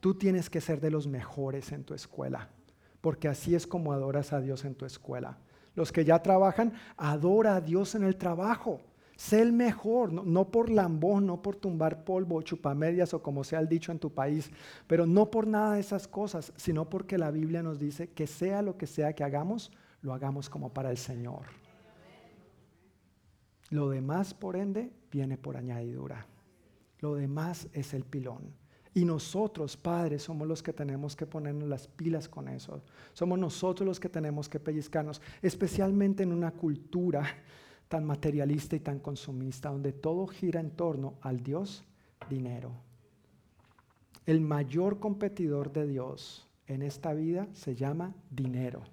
[0.00, 2.48] Tú tienes que ser de los mejores en tu escuela,
[3.02, 5.38] porque así es como adoras a Dios en tu escuela.
[5.74, 8.80] Los que ya trabajan, adora a Dios en el trabajo.
[9.20, 13.68] Sé el mejor, no, por lambón, no por tumbar polvo, chupamedias o como sea el
[13.68, 14.50] dicho en tu país,
[14.86, 18.62] pero no por nada de esas cosas, sino porque la Biblia nos dice que sea
[18.62, 21.42] lo que sea que hagamos, lo hagamos como para el Señor.
[23.68, 26.26] Lo demás, por ende, viene por añadidura.
[27.00, 28.54] Lo demás es el pilón.
[28.94, 32.82] Y nosotros, padres, somos los que tenemos que ponernos las pilas con eso.
[33.12, 37.26] Somos nosotros los que tenemos que pellizcarnos, especialmente en una cultura
[37.90, 41.82] tan materialista y tan consumista, donde todo gira en torno al Dios
[42.28, 42.70] dinero.
[44.26, 48.84] El mayor competidor de Dios en esta vida se llama dinero.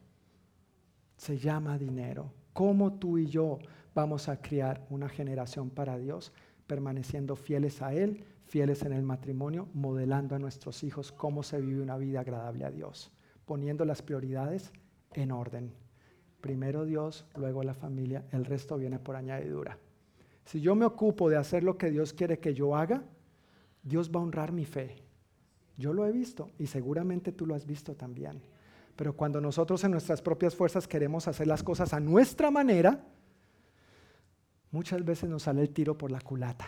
[1.15, 2.33] Se llama dinero.
[2.53, 3.59] ¿Cómo tú y yo
[3.93, 6.33] vamos a criar una generación para Dios,
[6.65, 11.83] permaneciendo fieles a Él, fieles en el matrimonio, modelando a nuestros hijos cómo se vive
[11.83, 13.11] una vida agradable a Dios,
[13.45, 14.73] poniendo las prioridades
[15.13, 15.71] en orden?
[16.41, 19.77] Primero Dios, luego la familia, el resto viene por añadidura.
[20.45, 23.03] Si yo me ocupo de hacer lo que Dios quiere que yo haga,
[23.83, 25.03] Dios va a honrar mi fe.
[25.77, 28.41] Yo lo he visto y seguramente tú lo has visto también.
[28.95, 33.05] Pero cuando nosotros en nuestras propias fuerzas queremos hacer las cosas a nuestra manera,
[34.71, 36.65] muchas veces nos sale el tiro por la culata.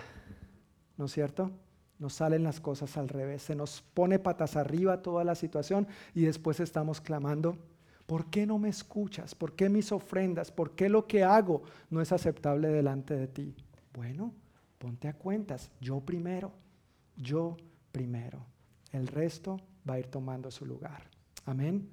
[0.95, 1.51] ¿No es cierto?
[1.97, 3.41] Nos salen las cosas al revés.
[3.41, 7.57] Se nos pone patas arriba toda la situación y después estamos clamando,
[8.09, 9.35] ¿Por qué no me escuchas?
[9.35, 10.51] ¿Por qué mis ofrendas?
[10.51, 11.61] ¿Por qué lo que hago
[11.91, 13.55] no es aceptable delante de ti?
[13.93, 14.33] Bueno,
[14.79, 15.69] ponte a cuentas.
[15.79, 16.51] Yo primero,
[17.15, 17.55] yo
[17.91, 18.43] primero.
[18.91, 21.03] El resto va a ir tomando su lugar.
[21.45, 21.87] Amén.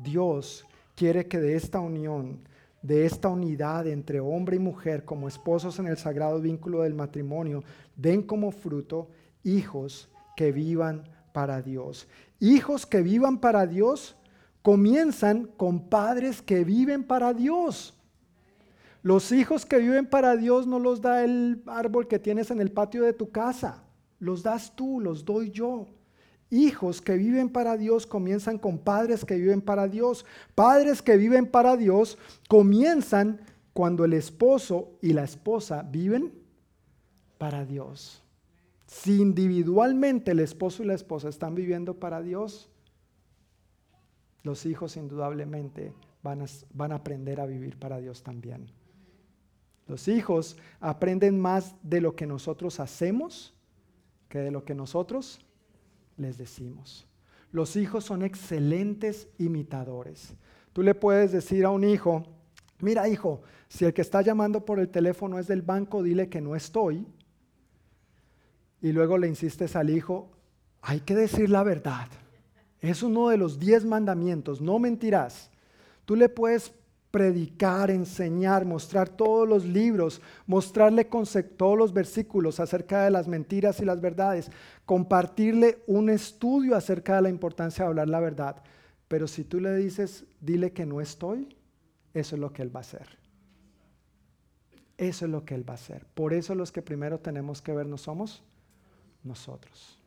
[0.00, 0.66] Dios
[0.96, 2.40] quiere que de esta unión,
[2.82, 7.62] de esta unidad entre hombre y mujer como esposos en el sagrado vínculo del matrimonio,
[7.94, 9.10] den como fruto
[9.44, 12.08] hijos que vivan para Dios.
[12.40, 14.17] Hijos que vivan para Dios
[14.68, 17.94] comienzan con padres que viven para Dios.
[19.00, 22.70] Los hijos que viven para Dios no los da el árbol que tienes en el
[22.70, 23.82] patio de tu casa,
[24.18, 25.86] los das tú, los doy yo.
[26.50, 30.26] Hijos que viven para Dios comienzan con padres que viven para Dios.
[30.54, 33.40] Padres que viven para Dios comienzan
[33.72, 36.30] cuando el esposo y la esposa viven
[37.38, 38.22] para Dios.
[38.86, 42.68] Si individualmente el esposo y la esposa están viviendo para Dios,
[44.42, 45.92] los hijos indudablemente
[46.22, 48.70] van a, van a aprender a vivir para Dios también.
[49.86, 53.54] Los hijos aprenden más de lo que nosotros hacemos
[54.28, 55.40] que de lo que nosotros
[56.16, 57.06] les decimos.
[57.50, 60.34] Los hijos son excelentes imitadores.
[60.72, 62.26] Tú le puedes decir a un hijo,
[62.80, 66.40] mira hijo, si el que está llamando por el teléfono es del banco, dile que
[66.40, 67.06] no estoy.
[68.80, 70.30] Y luego le insistes al hijo,
[70.82, 72.08] hay que decir la verdad.
[72.80, 75.50] Es uno de los diez mandamientos, no mentirás.
[76.04, 76.72] Tú le puedes
[77.10, 83.84] predicar, enseñar, mostrar todos los libros, mostrarle todos los versículos acerca de las mentiras y
[83.84, 84.50] las verdades,
[84.84, 88.62] compartirle un estudio acerca de la importancia de hablar la verdad.
[89.08, 91.56] Pero si tú le dices, dile que no estoy,
[92.12, 93.18] eso es lo que él va a hacer.
[94.98, 96.04] Eso es lo que él va a hacer.
[96.14, 98.42] Por eso los que primero tenemos que ver no somos
[99.22, 99.97] nosotros.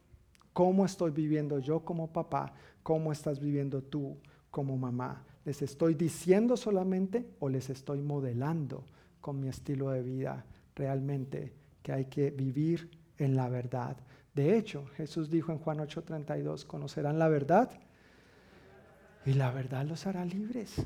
[0.53, 2.53] ¿Cómo estoy viviendo yo como papá?
[2.84, 4.18] ¿Cómo estás viviendo tú
[4.49, 5.23] como mamá?
[5.45, 8.84] ¿Les estoy diciendo solamente o les estoy modelando
[9.22, 10.45] con mi estilo de vida
[10.76, 13.98] realmente que hay que vivir en la verdad?
[14.34, 17.72] De hecho, Jesús dijo en Juan 8:32, conocerán la verdad
[19.26, 20.86] y la verdad los hará libres.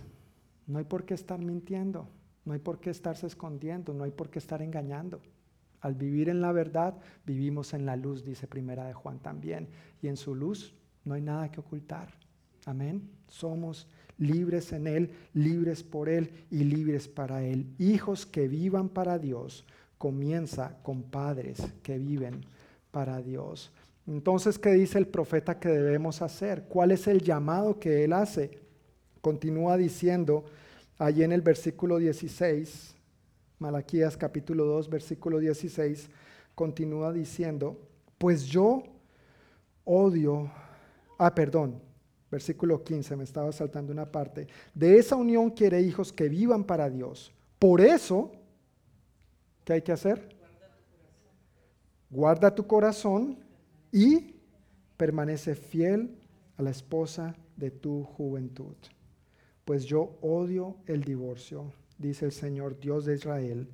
[0.68, 2.08] No hay por qué estar mintiendo,
[2.44, 5.22] no hay por qué estarse escondiendo, no hay por qué estar engañando.
[5.82, 6.96] Al vivir en la verdad,
[7.26, 9.68] vivimos en la luz, dice Primera de Juan también.
[10.02, 10.74] Y en su luz
[11.04, 12.14] no hay nada que ocultar.
[12.66, 13.10] Amén.
[13.28, 13.88] Somos
[14.18, 17.68] libres en Él, libres por Él y libres para Él.
[17.78, 19.66] Hijos que vivan para Dios.
[19.98, 22.42] Comienza con padres que viven
[22.92, 23.72] para Dios.
[24.08, 26.66] Entonces, ¿qué dice el profeta que debemos hacer?
[26.68, 28.60] ¿Cuál es el llamado que Él hace?
[29.22, 30.46] Continúa diciendo
[30.98, 32.95] allí en el versículo 16,
[33.60, 36.10] Malaquías capítulo 2, versículo 16,
[36.56, 37.80] continúa diciendo,
[38.18, 38.84] pues yo
[39.86, 40.52] odio,
[41.18, 41.82] ah, perdón,
[42.30, 46.90] versículo 15, me estaba saltando una parte, de esa unión quiere hijos que vivan para
[46.90, 47.32] Dios.
[47.58, 48.32] Por eso,
[49.64, 50.36] ¿qué hay que hacer?
[52.10, 53.40] Guarda tu corazón
[53.92, 54.36] y
[54.98, 56.18] permanece fiel
[56.58, 58.76] a la esposa de tu juventud.
[59.64, 63.68] Pues yo odio el divorcio, dice el Señor Dios de Israel.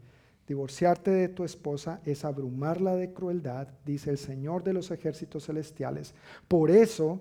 [0.48, 6.14] Divorciarte de tu esposa es abrumarla de crueldad, dice el Señor de los ejércitos celestiales.
[6.48, 7.20] Por eso,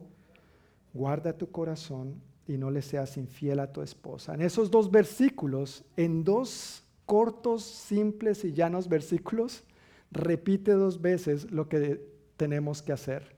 [0.93, 4.35] guarda tu corazón y no le seas infiel a tu esposa.
[4.35, 9.63] En esos dos versículos, en dos cortos, simples y llanos versículos,
[10.11, 12.05] repite dos veces lo que
[12.37, 13.37] tenemos que hacer.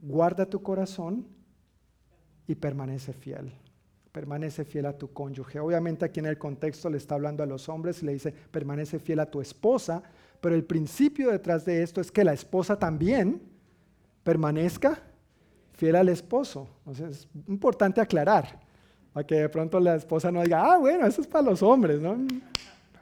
[0.00, 1.26] Guarda tu corazón
[2.46, 3.52] y permanece fiel.
[4.16, 5.60] Permanece fiel a tu cónyuge.
[5.60, 8.98] Obviamente aquí en el contexto le está hablando a los hombres y le dice, permanece
[8.98, 10.02] fiel a tu esposa,
[10.40, 13.42] pero el principio detrás de esto es que la esposa también
[14.24, 14.98] permanezca
[15.74, 16.66] fiel al esposo.
[16.94, 18.58] Sea, es importante aclarar,
[19.12, 22.00] para que de pronto la esposa no diga, ah, bueno, eso es para los hombres,
[22.00, 22.16] ¿no?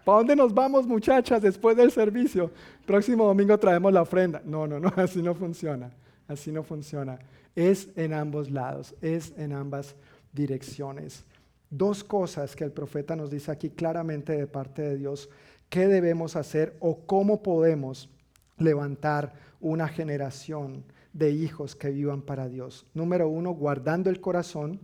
[0.04, 2.50] ¿Para dónde nos vamos, muchachas, después del servicio?
[2.84, 4.42] Próximo domingo traemos la ofrenda.
[4.44, 5.92] No, no, no, así no funciona.
[6.26, 7.20] Así no funciona.
[7.54, 9.94] Es en ambos lados, es en ambas
[10.34, 11.24] direcciones.
[11.70, 15.30] Dos cosas que el profeta nos dice aquí claramente de parte de Dios,
[15.70, 18.10] qué debemos hacer o cómo podemos
[18.58, 22.86] levantar una generación de hijos que vivan para Dios.
[22.92, 24.80] Número uno, guardando el corazón.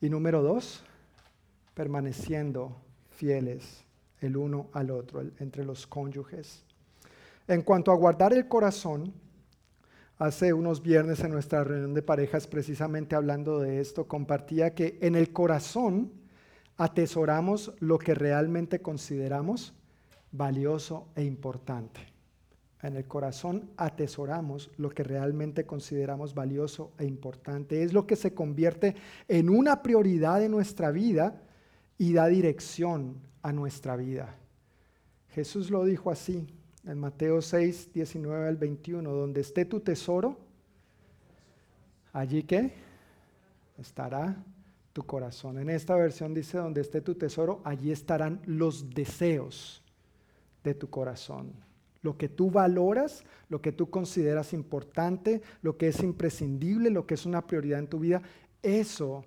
[0.00, 0.82] Y número dos,
[1.74, 2.76] permaneciendo
[3.10, 3.84] fieles
[4.20, 6.62] el uno al otro, entre los cónyuges.
[7.46, 9.12] En cuanto a guardar el corazón,
[10.20, 15.14] hace unos viernes en nuestra reunión de parejas, precisamente hablando de esto, compartía que en
[15.14, 16.12] el corazón
[16.76, 19.72] atesoramos lo que realmente consideramos
[20.30, 22.00] valioso e importante.
[22.82, 27.82] En el corazón atesoramos lo que realmente consideramos valioso e importante.
[27.82, 31.42] Es lo que se convierte en una prioridad de nuestra vida
[31.96, 34.36] y da dirección a nuestra vida.
[35.30, 36.46] Jesús lo dijo así
[36.84, 40.38] en Mateo 6, 19 al 21, donde esté tu tesoro,
[42.12, 42.72] allí que
[43.78, 44.36] estará
[44.92, 45.58] tu corazón.
[45.58, 49.82] En esta versión dice, donde esté tu tesoro, allí estarán los deseos
[50.64, 51.52] de tu corazón.
[52.02, 57.14] Lo que tú valoras, lo que tú consideras importante, lo que es imprescindible, lo que
[57.14, 58.22] es una prioridad en tu vida,
[58.62, 59.24] eso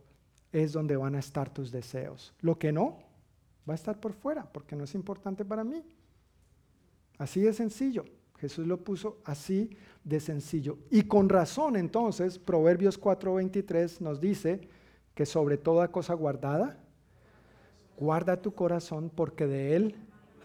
[0.51, 2.33] es donde van a estar tus deseos.
[2.41, 2.99] Lo que no,
[3.67, 5.83] va a estar por fuera porque no es importante para mí.
[7.17, 8.05] Así de sencillo.
[8.39, 9.69] Jesús lo puso así
[10.03, 10.77] de sencillo.
[10.91, 14.67] Y con razón entonces, Proverbios 4:23 nos dice
[15.15, 16.77] que sobre toda cosa guardada,
[17.97, 19.95] guarda tu corazón porque de él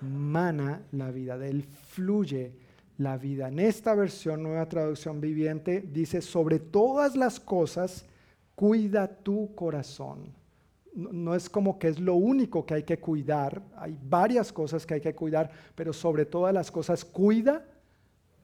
[0.00, 2.52] mana la vida, de él fluye
[2.98, 3.48] la vida.
[3.48, 8.04] En esta versión, nueva traducción viviente, dice, sobre todas las cosas,
[8.54, 10.32] cuida tu corazón
[10.94, 14.94] no es como que es lo único que hay que cuidar, hay varias cosas que
[14.94, 17.64] hay que cuidar, pero sobre todas las cosas cuida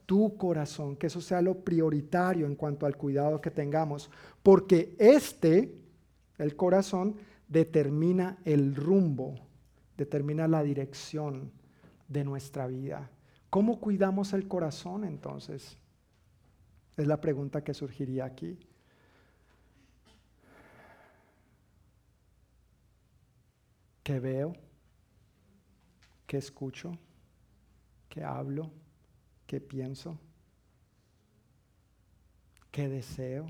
[0.06, 4.10] tu corazón, que eso sea lo prioritario en cuanto al cuidado que tengamos,
[4.42, 5.74] porque este,
[6.38, 7.16] el corazón,
[7.48, 9.34] determina el rumbo,
[9.96, 11.52] determina la dirección
[12.08, 13.10] de nuestra vida.
[13.50, 15.78] ¿Cómo cuidamos el corazón entonces?
[16.96, 18.58] Es la pregunta que surgiría aquí.
[24.04, 24.52] Que veo,
[26.26, 26.96] que escucho,
[28.08, 28.70] que hablo,
[29.46, 30.18] que pienso,
[32.70, 33.46] que deseo,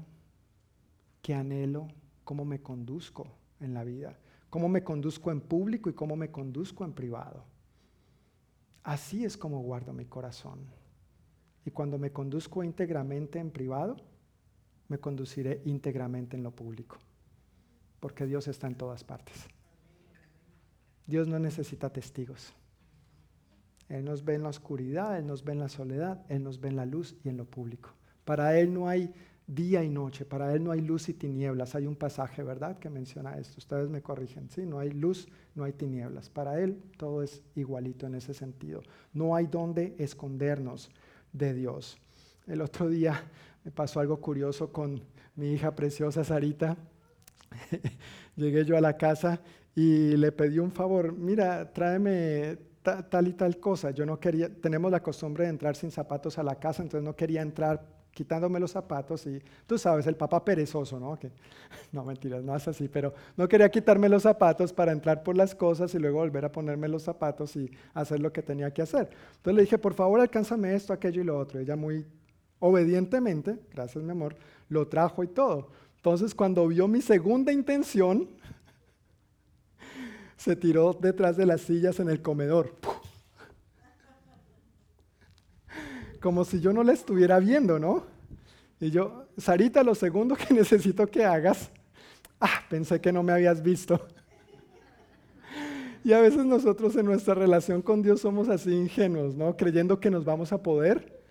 [1.21, 1.89] que anhelo,
[2.23, 3.27] cómo me conduzco
[3.61, 4.17] en la vida,
[4.49, 7.45] cómo me conduzco en público y cómo me conduzco en privado.
[8.85, 10.61] Así es como guardo mi corazón.
[11.67, 13.97] Y cuando me conduzco íntegramente en privado,
[14.87, 16.99] me conduciré íntegramente en lo público,
[17.99, 19.49] porque Dios está en todas partes.
[21.07, 22.53] Dios no necesita testigos.
[23.89, 26.69] Él nos ve en la oscuridad, Él nos ve en la soledad, Él nos ve
[26.69, 27.91] en la luz y en lo público.
[28.25, 29.13] Para Él no hay
[29.47, 31.75] día y noche, para Él no hay luz y tinieblas.
[31.75, 33.57] Hay un pasaje, ¿verdad?, que menciona esto.
[33.59, 34.65] Ustedes me corrigen, ¿sí?
[34.65, 36.31] No hay luz, no hay tinieblas.
[36.31, 38.83] Para Él todo es igualito en ese sentido.
[39.13, 40.91] No hay donde escondernos
[41.33, 41.99] de Dios.
[42.47, 43.23] El otro día
[43.65, 45.03] me pasó algo curioso con
[45.37, 46.77] mi hija preciosa Sarita.
[48.37, 49.41] llegué yo a la casa
[49.75, 53.91] y le pedí un favor, mira, tráeme tal y tal cosa.
[53.91, 57.17] Yo no quería, tenemos la costumbre de entrar sin zapatos a la casa, entonces no
[57.17, 61.19] quería entrar quitándome los zapatos y tú sabes, el papá perezoso, ¿no?
[61.19, 61.33] Que,
[61.93, 65.55] no, mentiras, no es así, pero no quería quitarme los zapatos para entrar por las
[65.55, 69.11] cosas y luego volver a ponerme los zapatos y hacer lo que tenía que hacer.
[69.37, 71.59] Entonces le dije, por favor, alcánzame esto, aquello y lo otro.
[71.59, 72.07] Ella muy
[72.61, 74.37] obedientemente, gracias mi amor,
[74.69, 75.71] lo trajo y todo.
[75.97, 78.29] Entonces cuando vio mi segunda intención,
[80.45, 82.75] se tiró detrás de las sillas en el comedor.
[86.21, 88.05] Como si yo no la estuviera viendo, ¿no?
[88.79, 91.71] Y yo, Sarita, lo segundo que necesito que hagas,
[92.41, 94.07] ah, pensé que no me habías visto.
[96.05, 99.57] Y a veces nosotros en nuestra relación con Dios somos así ingenuos, ¿no?
[99.57, 101.23] Creyendo que nos vamos a poder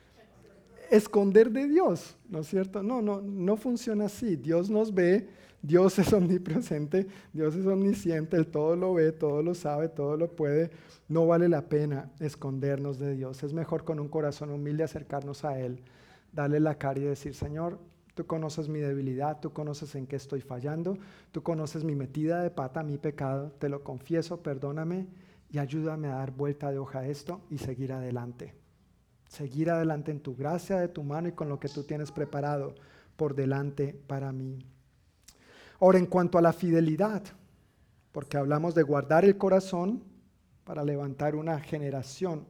[0.89, 2.81] esconder de Dios, ¿no es cierto?
[2.81, 4.37] No, no, no funciona así.
[4.37, 5.29] Dios nos ve
[5.63, 10.35] Dios es omnipresente, Dios es omnisciente, Él todo lo ve, todo lo sabe, todo lo
[10.35, 10.71] puede.
[11.07, 13.43] No vale la pena escondernos de Dios.
[13.43, 15.81] Es mejor con un corazón humilde acercarnos a Él,
[16.33, 17.79] darle la cara y decir, Señor,
[18.13, 20.97] tú conoces mi debilidad, tú conoces en qué estoy fallando,
[21.31, 25.07] tú conoces mi metida de pata, mi pecado, te lo confieso, perdóname
[25.49, 28.53] y ayúdame a dar vuelta de hoja a esto y seguir adelante.
[29.29, 32.75] Seguir adelante en tu gracia de tu mano y con lo que tú tienes preparado
[33.15, 34.59] por delante para mí.
[35.79, 37.23] Ahora, en cuanto a la fidelidad,
[38.11, 40.03] porque hablamos de guardar el corazón
[40.63, 42.45] para levantar una generación,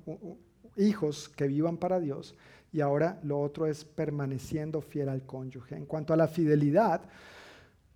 [0.77, 2.35] hijos que vivan para Dios,
[2.71, 5.75] y ahora lo otro es permaneciendo fiel al cónyuge.
[5.75, 7.01] En cuanto a la fidelidad,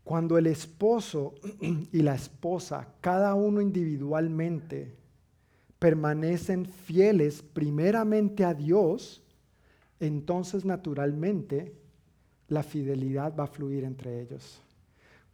[0.03, 1.35] cuando el esposo
[1.91, 4.95] y la esposa, cada uno individualmente,
[5.79, 9.23] permanecen fieles primeramente a Dios,
[9.99, 11.75] entonces naturalmente
[12.47, 14.61] la fidelidad va a fluir entre ellos.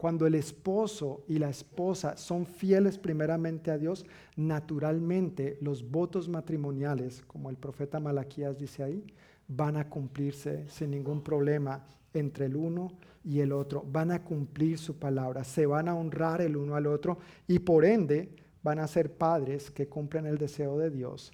[0.04, 4.06] Cuando el esposo y la esposa son fieles primeramente a Dios,
[4.36, 9.08] naturalmente los votos matrimoniales, como el profeta Malaquías dice ahí,
[9.48, 13.82] van a cumplirse sin ningún problema entre el uno y el otro.
[13.90, 17.86] Van a cumplir su palabra, se van a honrar el uno al otro y por
[17.86, 21.32] ende van a ser padres que cumplen el deseo de Dios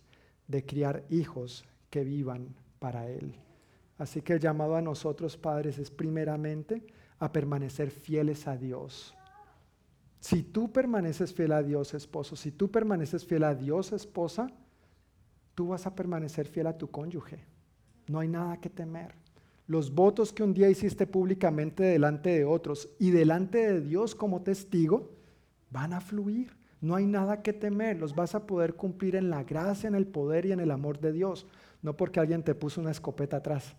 [0.47, 3.33] de criar hijos que vivan para Él.
[3.97, 6.83] Así que el llamado a nosotros padres es primeramente
[7.19, 9.13] a permanecer fieles a Dios.
[10.19, 14.51] Si tú permaneces fiel a Dios, esposo, si tú permaneces fiel a Dios, esposa,
[15.55, 17.39] tú vas a permanecer fiel a tu cónyuge.
[18.07, 19.13] No hay nada que temer.
[19.67, 24.41] Los votos que un día hiciste públicamente delante de otros y delante de Dios como
[24.41, 25.11] testigo
[25.69, 26.57] van a fluir.
[26.81, 27.97] No hay nada que temer.
[27.99, 30.99] Los vas a poder cumplir en la gracia, en el poder y en el amor
[30.99, 31.45] de Dios.
[31.81, 33.75] No porque alguien te puso una escopeta atrás.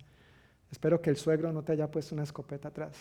[0.70, 2.94] Espero que el suegro no te haya puesto una escopeta atrás.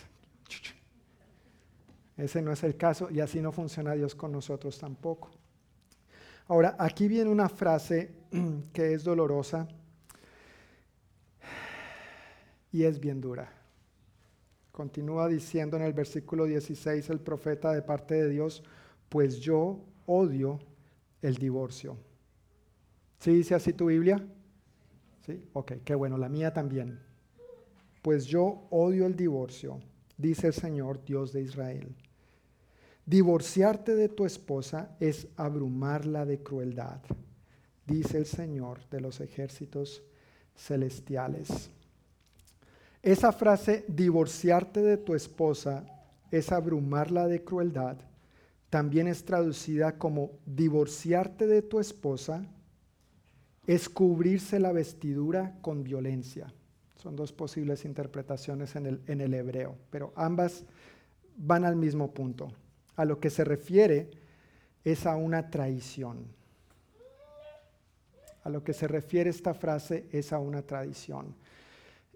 [2.20, 5.30] Ese no es el caso y así no funciona Dios con nosotros tampoco.
[6.48, 8.10] Ahora, aquí viene una frase
[8.72, 9.66] que es dolorosa
[12.72, 13.50] y es bien dura.
[14.70, 18.62] Continúa diciendo en el versículo 16 el profeta de parte de Dios,
[19.08, 20.58] pues yo odio
[21.22, 21.96] el divorcio.
[23.18, 24.22] ¿Sí dice así tu Biblia?
[25.24, 27.00] Sí, ok, qué bueno, la mía también.
[28.02, 29.80] Pues yo odio el divorcio
[30.20, 31.94] dice el Señor Dios de Israel.
[33.06, 37.00] Divorciarte de tu esposa es abrumarla de crueldad,
[37.86, 40.02] dice el Señor de los ejércitos
[40.54, 41.70] celestiales.
[43.02, 45.84] Esa frase, divorciarte de tu esposa
[46.30, 47.96] es abrumarla de crueldad,
[48.68, 52.46] también es traducida como divorciarte de tu esposa
[53.66, 56.52] es cubrirse la vestidura con violencia.
[57.00, 60.64] Son dos posibles interpretaciones en el, en el hebreo, pero ambas
[61.34, 62.52] van al mismo punto.
[62.94, 64.10] A lo que se refiere
[64.84, 66.26] es a una traición.
[68.44, 71.34] A lo que se refiere esta frase es a una tradición.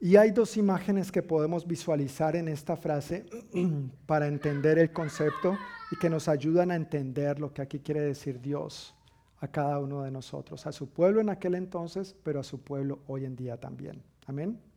[0.00, 3.24] Y hay dos imágenes que podemos visualizar en esta frase
[4.06, 5.56] para entender el concepto
[5.90, 8.94] y que nos ayudan a entender lo que aquí quiere decir Dios
[9.38, 12.98] a cada uno de nosotros, a su pueblo en aquel entonces, pero a su pueblo
[13.06, 14.02] hoy en día también.
[14.26, 14.73] Amén.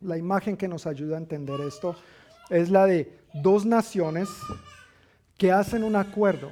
[0.00, 1.94] La imagen que nos ayuda a entender esto
[2.48, 4.28] es la de dos naciones
[5.36, 6.50] que hacen un acuerdo,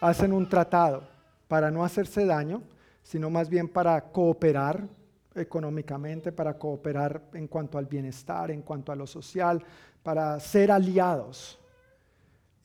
[0.00, 1.06] hacen un tratado
[1.48, 2.62] para no hacerse daño,
[3.02, 4.88] sino más bien para cooperar
[5.34, 9.62] económicamente, para cooperar en cuanto al bienestar, en cuanto a lo social,
[10.02, 11.58] para ser aliados.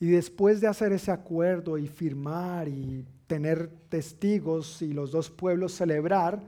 [0.00, 5.72] Y después de hacer ese acuerdo y firmar y tener testigos y los dos pueblos
[5.72, 6.40] celebrar,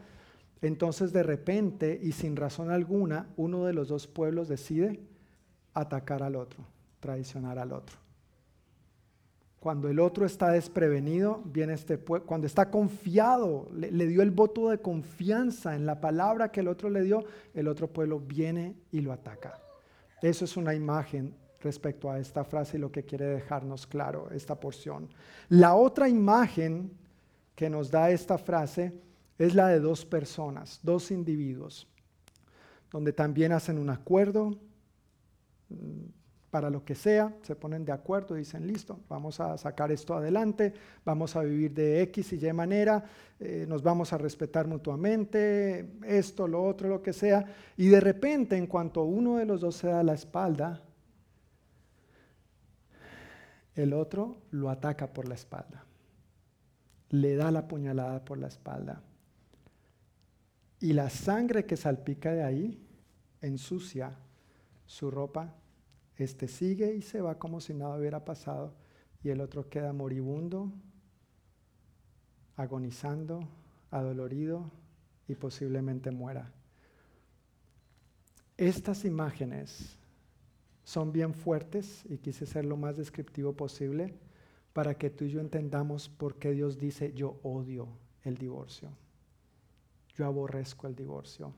[0.62, 5.01] entonces de repente y sin razón alguna, uno de los dos pueblos decide
[5.74, 6.65] atacar al otro,
[7.01, 7.97] traicionar al otro.
[9.61, 14.70] Cuando el otro está desprevenido, viene este cuando está confiado, le, le, dio el voto
[14.70, 19.01] de confianza en la palabra que el otro le dio, el otro pueblo viene y
[19.01, 19.59] lo ataca.
[20.23, 24.59] Eso es una imagen respecto a esta frase y lo que quiere dejarnos claro esta
[24.59, 25.09] porción.
[25.49, 26.93] La otra imagen
[27.55, 28.93] que nos da esta frase
[29.38, 31.86] es la de dos personas, dos individuos,
[32.90, 34.58] donde también hacen un acuerdo
[35.68, 36.06] mm,
[36.50, 40.14] para lo que sea, se ponen de acuerdo y dicen, listo, vamos a sacar esto
[40.14, 40.72] adelante,
[41.04, 43.04] vamos a vivir de X y Y manera,
[43.38, 47.44] eh, nos vamos a respetar mutuamente, esto, lo otro, lo que sea,
[47.76, 50.82] y de repente en cuanto uno de los dos se da la espalda,
[53.74, 55.84] el otro lo ataca por la espalda,
[57.10, 59.02] le da la puñalada por la espalda.
[60.86, 62.80] Y la sangre que salpica de ahí
[63.40, 64.16] ensucia
[64.86, 65.52] su ropa.
[66.16, 68.72] Este sigue y se va como si nada hubiera pasado
[69.20, 70.70] y el otro queda moribundo,
[72.54, 73.48] agonizando,
[73.90, 74.70] adolorido
[75.26, 76.52] y posiblemente muera.
[78.56, 79.98] Estas imágenes
[80.84, 84.14] son bien fuertes y quise ser lo más descriptivo posible
[84.72, 87.88] para que tú y yo entendamos por qué Dios dice yo odio
[88.22, 88.92] el divorcio.
[90.16, 91.52] Yo aborrezco el divorcio.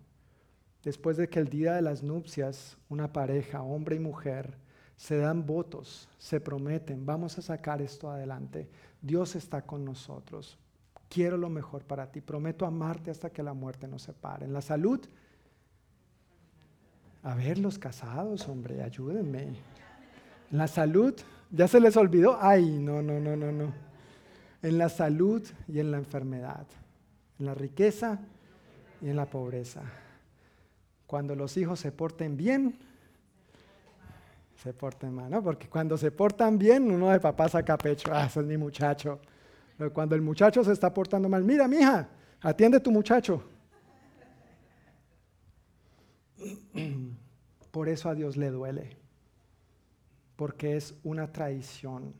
[0.82, 4.56] Después de que el día de las nupcias, una pareja, hombre y mujer,
[4.97, 8.68] se dan votos, se prometen, vamos a sacar esto adelante.
[9.01, 10.59] Dios está con nosotros.
[11.09, 12.20] Quiero lo mejor para ti.
[12.20, 14.44] Prometo amarte hasta que la muerte nos separe.
[14.44, 15.01] En la salud,
[17.22, 19.43] a ver, los casados, hombre, ayúdenme.
[20.51, 21.14] En la salud,
[21.51, 22.39] ¿ya se les olvidó?
[22.40, 23.72] Ay, no, no, no, no, no.
[24.62, 26.66] En la salud y en la enfermedad.
[27.39, 28.18] En la riqueza
[29.01, 29.83] y en la pobreza.
[31.07, 32.79] Cuando los hijos se porten bien,
[34.62, 35.43] se porten mal, ¿no?
[35.43, 39.20] Porque cuando se portan bien, uno de papá saca pecho, ah, ese es mi muchacho.
[39.77, 42.09] Pero cuando el muchacho se está portando mal, mira, mija,
[42.41, 43.43] atiende a tu muchacho.
[47.70, 48.97] Por eso a Dios le duele,
[50.35, 52.15] porque es una traición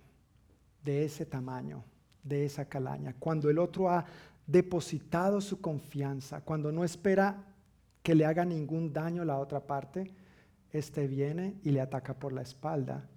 [0.85, 1.85] de ese tamaño,
[2.23, 3.15] de esa calaña.
[3.19, 4.05] Cuando el otro ha
[4.49, 7.45] depositado su confianza, cuando no espera
[8.03, 10.11] que le haga ningún daño la otra parte,
[10.73, 13.09] este viene y le ataca por la espalda.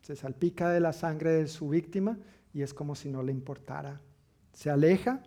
[0.00, 2.18] Se salpica de la sangre de su víctima
[2.54, 4.00] y es como si no le importara.
[4.54, 5.22] Se aleja,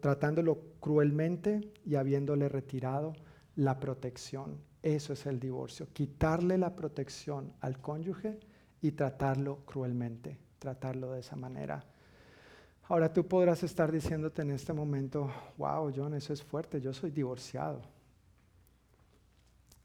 [0.00, 3.14] tratándolo cruelmente y habiéndole retirado
[3.56, 4.58] la protección.
[4.80, 8.38] Eso es el divorcio, quitarle la protección al cónyuge
[8.80, 11.84] y tratarlo cruelmente, tratarlo de esa manera.
[12.88, 17.10] Ahora tú podrás estar diciéndote en este momento, wow, John, eso es fuerte, yo soy
[17.10, 17.82] divorciado.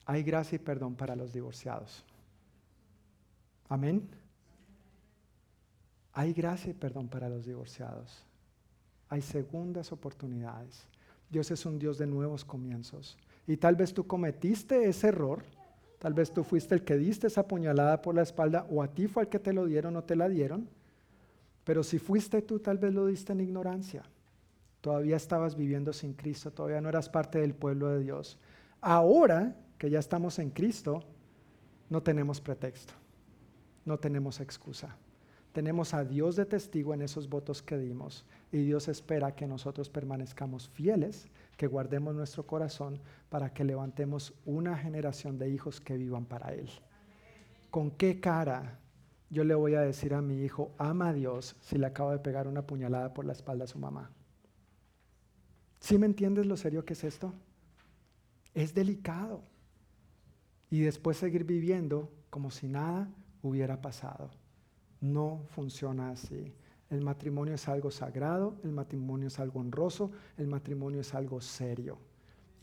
[0.06, 2.04] Hay gracia y perdón para los divorciados.
[3.68, 4.08] Amén.
[6.14, 8.24] Hay gracia y perdón para los divorciados.
[9.10, 10.86] Hay segundas oportunidades.
[11.30, 13.18] Dios es un Dios de nuevos comienzos.
[13.48, 15.44] Y tal vez tú cometiste ese error,
[16.00, 19.08] tal vez tú fuiste el que diste esa puñalada por la espalda o a ti
[19.08, 20.70] fue el que te lo dieron o te la dieron,
[21.64, 24.04] pero si fuiste tú tal vez lo diste en ignorancia.
[24.82, 28.38] Todavía estabas viviendo sin Cristo, todavía no eras parte del pueblo de Dios.
[28.82, 31.04] Ahora que ya estamos en Cristo,
[31.90, 32.94] no tenemos pretexto,
[33.86, 34.98] no tenemos excusa.
[35.54, 39.88] Tenemos a Dios de testigo en esos votos que dimos y Dios espera que nosotros
[39.88, 41.28] permanezcamos fieles
[41.58, 43.00] que guardemos nuestro corazón
[43.30, 46.68] para que levantemos una generación de hijos que vivan para Él.
[47.70, 48.80] ¿Con qué cara
[49.34, 52.20] yo le voy a decir a mi hijo, ama a Dios si le acabo de
[52.20, 54.12] pegar una puñalada por la espalda a su mamá?
[55.80, 57.34] ¿Sí me entiendes lo serio que es esto?
[58.54, 59.44] Es delicado.
[60.70, 63.12] Y después seguir viviendo como si nada
[63.42, 64.30] hubiera pasado.
[65.02, 66.54] No funciona así.
[66.90, 71.98] El matrimonio es algo sagrado, el matrimonio es algo honroso, el matrimonio es algo serio.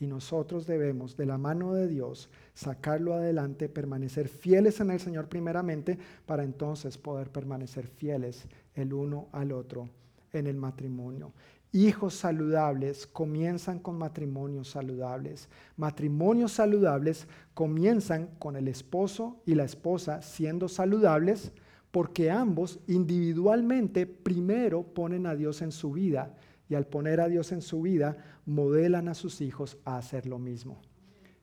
[0.01, 5.29] Y nosotros debemos, de la mano de Dios, sacarlo adelante, permanecer fieles en el Señor
[5.29, 5.95] primeramente,
[6.25, 9.89] para entonces poder permanecer fieles el uno al otro
[10.33, 11.33] en el matrimonio.
[11.71, 15.47] Hijos saludables comienzan con matrimonios saludables.
[15.77, 21.51] Matrimonios saludables comienzan con el esposo y la esposa siendo saludables
[21.91, 26.33] porque ambos individualmente primero ponen a Dios en su vida
[26.71, 28.15] y al poner a Dios en su vida
[28.45, 30.79] modelan a sus hijos a hacer lo mismo.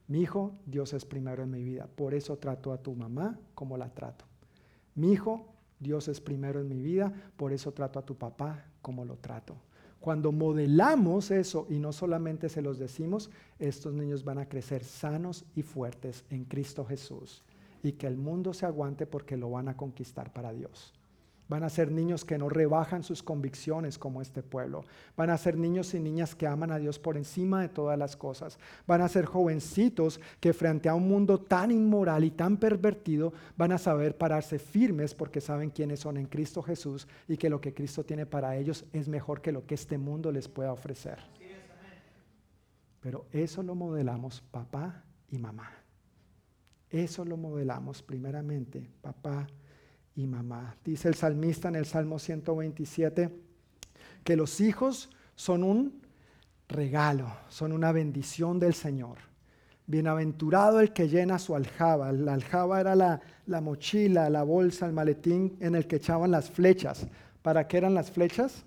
[0.07, 3.77] Mi hijo, Dios es primero en mi vida, por eso trato a tu mamá como
[3.77, 4.25] la trato.
[4.95, 5.45] Mi hijo,
[5.79, 9.55] Dios es primero en mi vida, por eso trato a tu papá como lo trato.
[10.01, 13.29] Cuando modelamos eso y no solamente se los decimos,
[13.59, 17.45] estos niños van a crecer sanos y fuertes en Cristo Jesús
[17.83, 20.95] y que el mundo se aguante porque lo van a conquistar para Dios.
[21.49, 24.85] Van a ser niños que no rebajan sus convicciones como este pueblo.
[25.17, 28.17] Van a ser niños y niñas que aman a Dios por encima de todas las
[28.17, 28.59] cosas.
[28.87, 33.73] Van a ser jovencitos que frente a un mundo tan inmoral y tan pervertido van
[33.73, 37.73] a saber pararse firmes porque saben quiénes son en Cristo Jesús y que lo que
[37.73, 41.19] Cristo tiene para ellos es mejor que lo que este mundo les pueda ofrecer.
[43.01, 45.71] Pero eso lo modelamos papá y mamá.
[46.91, 49.47] Eso lo modelamos primeramente papá
[50.19, 50.75] y mamá.
[50.85, 53.31] Dice el salmista en el Salmo 127
[54.25, 56.03] que los hijos son un
[56.69, 59.19] regalo, son una bendición del Señor.
[59.87, 62.11] Bienaventurado el que llena su aljaba.
[62.11, 66.51] La aljaba era la, la, mochila, la bolsa, el maletín en el que echaban las
[66.51, 67.07] flechas.
[67.41, 68.65] ¿Para qué eran las flechas?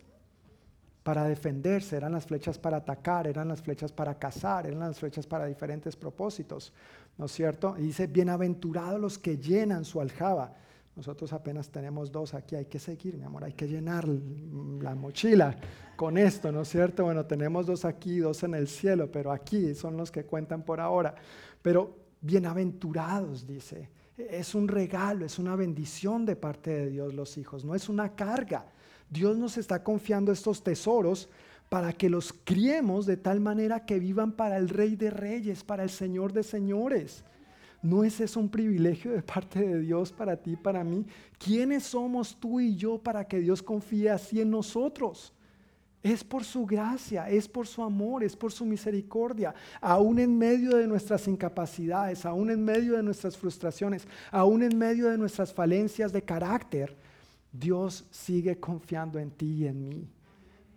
[1.03, 5.27] Para defenderse, eran las flechas para atacar, eran las flechas para cazar, eran las flechas
[5.27, 6.71] para diferentes propósitos.
[7.17, 7.75] ¿No es cierto?
[7.77, 10.53] Y dice, bienaventurados los que llenan su aljaba.
[10.95, 15.55] Nosotros apenas tenemos dos aquí, hay que seguir, mi amor, hay que llenar la mochila
[15.95, 17.05] con esto, ¿no es cierto?
[17.05, 20.81] Bueno, tenemos dos aquí, dos en el cielo, pero aquí son los que cuentan por
[20.81, 21.15] ahora.
[21.61, 27.63] Pero bienaventurados, dice, es un regalo, es una bendición de parte de Dios los hijos,
[27.63, 28.65] no es una carga.
[29.09, 31.29] Dios nos está confiando estos tesoros
[31.69, 35.83] para que los criemos de tal manera que vivan para el Rey de Reyes, para
[35.83, 37.23] el Señor de Señores.
[37.81, 41.05] ¿No es eso un privilegio de parte de Dios para ti, para mí?
[41.39, 45.33] ¿Quiénes somos tú y yo para que Dios confíe así en nosotros?
[46.03, 49.53] Es por su gracia, es por su amor, es por su misericordia.
[49.79, 55.09] Aún en medio de nuestras incapacidades, aún en medio de nuestras frustraciones, aún en medio
[55.09, 56.95] de nuestras falencias de carácter,
[57.51, 60.09] Dios sigue confiando en ti y en mí.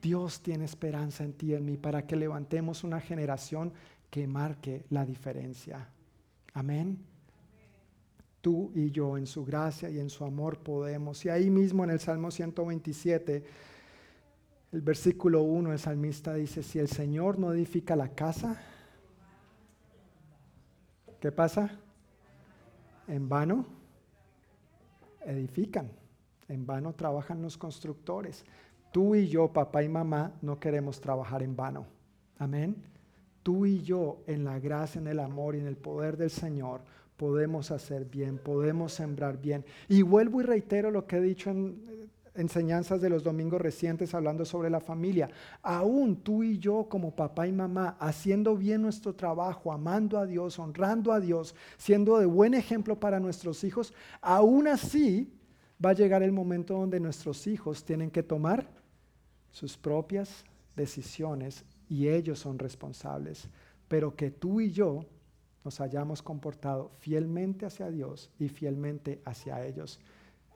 [0.01, 3.72] Dios tiene esperanza en ti y en mí para que levantemos una generación
[4.10, 5.89] que marque la diferencia.
[6.55, 7.05] Amén.
[8.40, 11.24] Tú y yo en su gracia y en su amor podemos.
[11.24, 13.44] Y ahí mismo en el Salmo 127,
[14.72, 18.60] el versículo 1, el salmista dice, si el Señor no edifica la casa,
[21.20, 21.81] ¿qué pasa?
[23.09, 23.66] En vano
[25.26, 25.90] edifican,
[26.48, 28.44] en vano trabajan los constructores.
[28.93, 31.86] Tú y yo, papá y mamá, no queremos trabajar en vano.
[32.39, 32.94] Amén
[33.45, 36.81] tú y yo en la gracia, en el amor y en el poder del Señor
[37.16, 39.65] podemos hacer bien, podemos sembrar bien.
[39.89, 44.15] Y vuelvo y reitero lo que he dicho en eh, enseñanzas de los domingos recientes
[44.15, 45.31] hablando sobre la familia.
[45.62, 50.59] Aún tú y yo como papá y mamá, haciendo bien nuestro trabajo, amando a Dios,
[50.59, 55.33] honrando a Dios, siendo de buen ejemplo para nuestros hijos, aún así
[55.85, 58.69] va a llegar el momento donde nuestros hijos tienen que tomar
[59.53, 60.45] sus propias
[60.75, 63.48] decisiones y ellos son responsables,
[63.89, 65.05] pero que tú y yo
[65.65, 70.01] nos hayamos comportado fielmente hacia Dios y fielmente hacia ellos.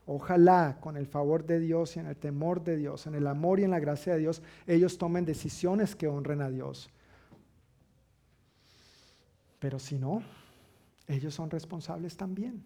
[0.06, 3.60] Ojalá con el favor de Dios y en el temor de Dios, en el amor
[3.60, 6.88] y en la gracia de Dios, ellos tomen decisiones que honren a Dios.
[9.58, 10.22] Pero si no,
[11.06, 12.62] ellos son responsables también.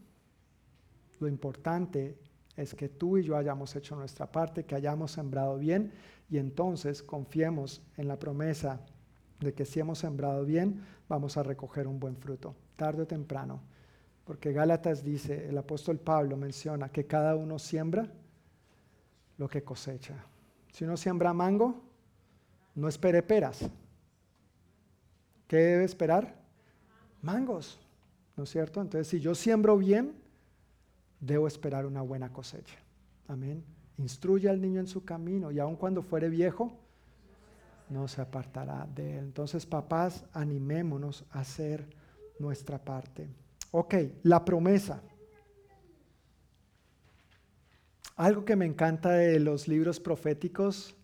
[1.18, 2.16] Lo importante
[2.56, 5.92] es que tú y yo hayamos hecho nuestra parte, que hayamos sembrado bien
[6.28, 8.80] y entonces confiemos en la promesa
[9.40, 13.60] de que si hemos sembrado bien, vamos a recoger un buen fruto, tarde o temprano.
[14.24, 18.08] Porque Gálatas dice, el apóstol Pablo menciona que cada uno siembra
[19.36, 20.14] lo que cosecha.
[20.72, 21.82] Si uno siembra mango,
[22.74, 23.68] no espere peras.
[25.48, 26.34] ¿Qué debe esperar?
[27.20, 27.78] Mangos,
[28.36, 28.80] ¿no es cierto?
[28.80, 30.21] Entonces, si yo siembro bien,
[31.22, 32.76] debo esperar una buena cosecha.
[33.28, 33.64] Amén.
[33.96, 36.76] Instruye al niño en su camino y aun cuando fuere viejo,
[37.88, 39.24] no se apartará de él.
[39.24, 41.86] Entonces, papás, animémonos a hacer
[42.38, 43.28] nuestra parte.
[43.70, 43.94] Ok,
[44.24, 45.00] la promesa.
[48.16, 50.94] Algo que me encanta de los libros proféticos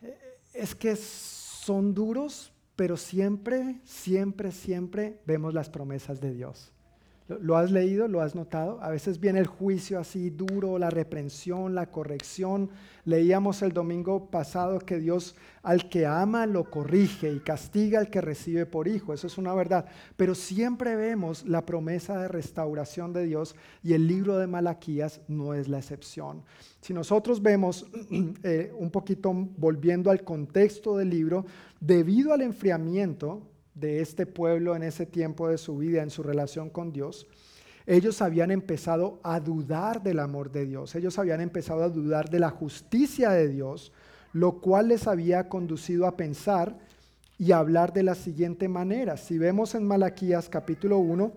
[0.00, 0.16] eh,
[0.54, 6.73] es que son duros, pero siempre, siempre, siempre vemos las promesas de Dios.
[7.26, 8.06] ¿Lo has leído?
[8.06, 8.78] ¿Lo has notado?
[8.82, 12.68] A veces viene el juicio así duro, la reprensión, la corrección.
[13.06, 18.20] Leíamos el domingo pasado que Dios al que ama lo corrige y castiga al que
[18.20, 19.14] recibe por hijo.
[19.14, 19.86] Eso es una verdad.
[20.18, 25.54] Pero siempre vemos la promesa de restauración de Dios y el libro de Malaquías no
[25.54, 26.42] es la excepción.
[26.82, 27.86] Si nosotros vemos
[28.42, 31.46] eh, un poquito volviendo al contexto del libro,
[31.80, 33.40] debido al enfriamiento,
[33.74, 37.26] de este pueblo en ese tiempo de su vida, en su relación con Dios,
[37.86, 42.38] ellos habían empezado a dudar del amor de Dios, ellos habían empezado a dudar de
[42.38, 43.92] la justicia de Dios,
[44.32, 46.78] lo cual les había conducido a pensar
[47.36, 49.16] y a hablar de la siguiente manera.
[49.16, 51.32] Si vemos en Malaquías capítulo 1,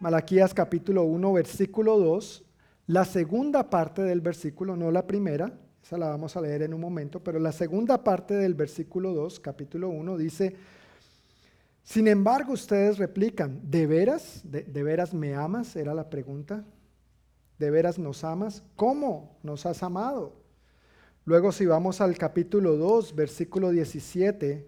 [0.00, 2.44] Malaquías capítulo 1, versículo 2,
[2.88, 6.80] la segunda parte del versículo, no la primera, esa la vamos a leer en un
[6.80, 10.56] momento, pero la segunda parte del versículo 2, capítulo 1, dice,
[11.82, 14.40] sin embargo ustedes replican, ¿de veras?
[14.44, 15.76] ¿De, ¿De, veras me amas?
[15.76, 16.64] Era la pregunta.
[17.58, 18.62] ¿De veras nos amas?
[18.76, 20.42] ¿Cómo nos has amado?
[21.24, 24.66] Luego si vamos al capítulo 2, versículo 17,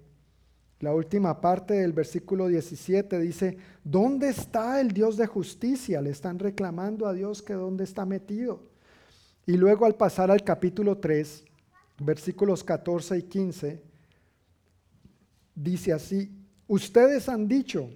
[0.85, 6.03] la última parte del versículo 17 dice, ¿dónde está el Dios de justicia?
[6.03, 8.61] Le están reclamando a Dios que dónde está metido.
[9.47, 11.45] Y luego al pasar al capítulo 3,
[12.01, 13.83] versículos 14 y 15,
[15.55, 16.31] dice así,
[16.69, 17.91] ustedes han dicho,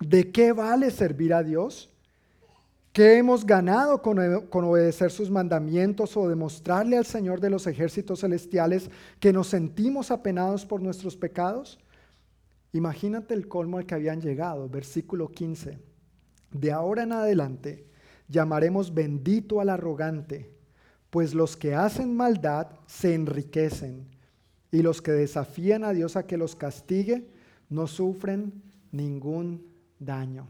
[0.00, 1.88] ¿de qué vale servir a Dios?
[2.92, 8.20] ¿Qué hemos ganado con, con, obedecer sus mandamientos o demostrarle al Señor de los ejércitos
[8.20, 11.78] celestiales que nos sentimos apenados por nuestros pecados?
[12.72, 15.78] Imagínate el colmo al que habían llegado, versículo 15.
[16.50, 17.86] De ahora en adelante
[18.28, 20.50] llamaremos bendito al arrogante,
[21.08, 24.06] pues los que hacen maldad se enriquecen
[24.70, 27.28] y los que desafían a Dios a que los castigue
[27.72, 29.66] no sufren ningún
[29.98, 30.46] daño.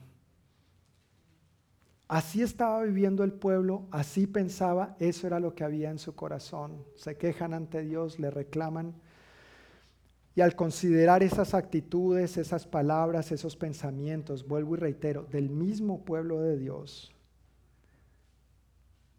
[2.08, 6.84] Así estaba viviendo el pueblo, así pensaba, eso era lo que había en su corazón.
[6.96, 8.94] Se quejan ante Dios, le reclaman.
[10.34, 16.40] Y al considerar esas actitudes, esas palabras, esos pensamientos, vuelvo y reitero, del mismo pueblo
[16.40, 17.14] de Dios,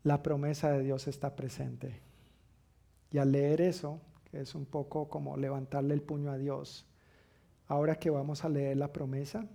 [0.03, 2.01] la promesa de Dios está presente.
[3.11, 6.85] Y al leer eso, que es un poco como levantarle el puño a Dios,
[7.68, 9.45] ahora que vamos a leer la promesa,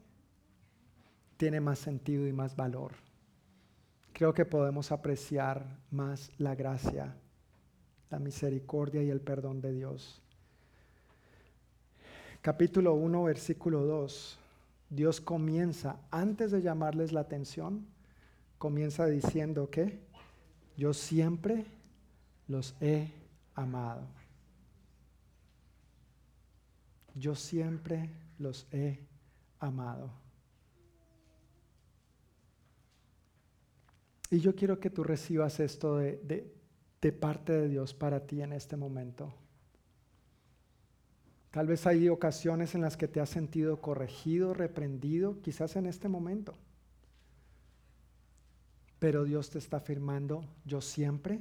[1.37, 2.93] tiene más sentido y más valor
[4.19, 7.15] creo que podemos apreciar más la gracia,
[8.11, 10.21] la misericordia y el perdón de Dios.
[12.43, 14.37] Capítulo 1, versículo 2.
[14.91, 17.87] Dios comienza, antes de llamarles la atención,
[18.59, 20.01] comienza diciendo que
[20.77, 21.65] yo siempre
[22.49, 23.13] los he
[23.55, 24.03] amado.
[27.19, 29.01] Yo siempre los he
[29.59, 30.11] amado.
[34.31, 36.53] Y yo quiero que tú recibas esto de,
[37.01, 39.33] de, parte de Dios para ti en este momento.
[41.51, 46.09] Tal vez hay ocasiones en las que te has sentido corregido, reprendido, quizás en este
[46.09, 46.55] momento.
[48.99, 51.41] Pero Dios te está afirmando, yo siempre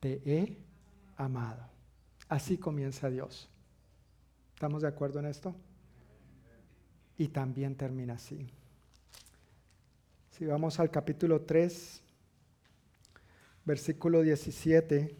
[0.00, 0.58] te he
[1.16, 1.64] amado.
[2.28, 3.51] Así comienza Dios.
[4.62, 5.56] ¿Estamos de acuerdo en esto?
[7.18, 8.48] Y también termina así.
[10.30, 12.00] Si vamos al capítulo 3,
[13.64, 15.16] versículo 17.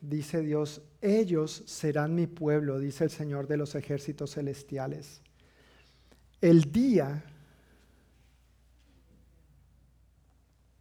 [0.00, 5.22] Dice Dios, ellos serán mi pueblo, dice el Señor de los ejércitos celestiales.
[6.40, 7.22] El día,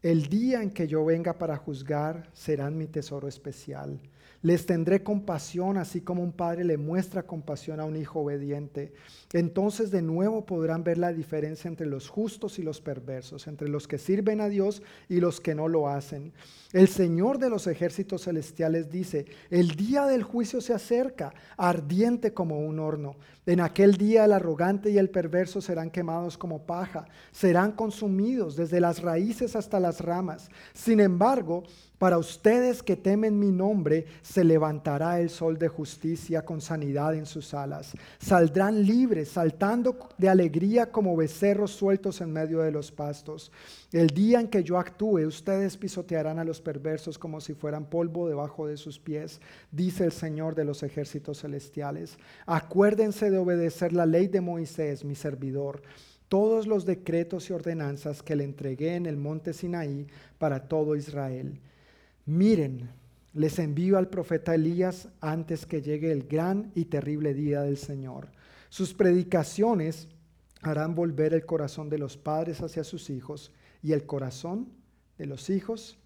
[0.06, 4.00] el día en que yo venga para juzgar, serán mi tesoro especial.
[4.46, 8.94] Les tendré compasión, así como un padre le muestra compasión a un hijo obediente.
[9.34, 13.88] Entonces de nuevo podrán ver la diferencia entre los justos y los perversos, entre los
[13.88, 16.32] que sirven a Dios y los que no lo hacen.
[16.74, 22.60] El Señor de los ejércitos celestiales dice, el día del juicio se acerca, ardiente como
[22.60, 23.16] un horno.
[23.48, 28.80] En aquel día el arrogante y el perverso serán quemados como paja, serán consumidos desde
[28.80, 30.52] las raíces hasta las ramas.
[30.74, 31.64] Sin embargo,
[31.98, 37.26] para ustedes que temen mi nombre, se levantará el sol de justicia con sanidad en
[37.26, 37.94] sus alas.
[38.20, 43.52] Saldrán libres, saltando de alegría como becerros sueltos en medio de los pastos.
[43.92, 48.28] El día en que yo actúe, ustedes pisotearán a los perversos como si fueran polvo
[48.28, 49.40] debajo de sus pies,
[49.72, 52.18] dice el Señor de los ejércitos celestiales.
[52.46, 55.82] Acuérdense de obedecer la ley de Moisés, mi servidor
[56.28, 60.08] todos los decretos y ordenanzas que le entregué en el monte Sinaí
[60.40, 61.60] para todo Israel.
[62.26, 62.90] Miren,
[63.34, 68.30] les envío al profeta Elías antes que llegue el gran y terrible día del Señor.
[68.70, 70.08] Sus predicaciones
[70.62, 73.52] harán volver el corazón de los padres hacia sus hijos
[73.84, 74.70] y el corazón
[75.20, 76.00] de los hijos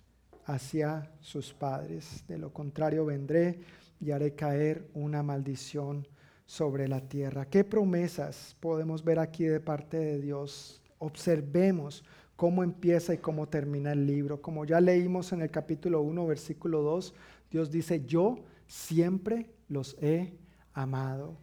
[0.43, 2.25] hacia sus padres.
[2.27, 3.61] De lo contrario vendré
[4.01, 6.05] y haré caer una maldición
[6.45, 7.45] sobre la tierra.
[7.45, 10.81] ¿Qué promesas podemos ver aquí de parte de Dios?
[10.97, 12.03] Observemos
[12.39, 14.41] cómo empieza y cómo termina el libro.
[14.41, 17.13] Como ya leímos en el capítulo 1, versículo 2,
[17.51, 20.31] Dios dice, yo siempre los he
[20.73, 21.35] amado.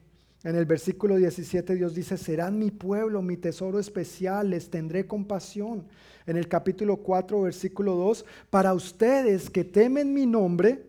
[0.43, 5.87] En el versículo 17 Dios dice, serán mi pueblo, mi tesoro especial, les tendré compasión.
[6.25, 10.87] En el capítulo 4, versículo 2, para ustedes que temen mi nombre,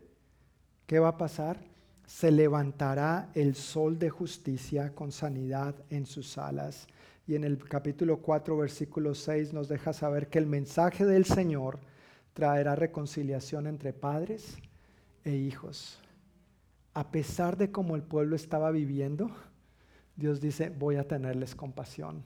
[0.85, 1.59] ¿qué va a pasar?
[2.07, 6.87] se levantará el sol de justicia con sanidad en sus alas.
[7.27, 11.79] Y en el capítulo 4, versículo 6 nos deja saber que el mensaje del Señor
[12.33, 14.57] traerá reconciliación entre padres
[15.25, 15.99] e hijos.
[16.93, 19.29] A pesar de cómo el pueblo estaba viviendo,
[20.15, 22.23] Dios dice, voy a tenerles compasión.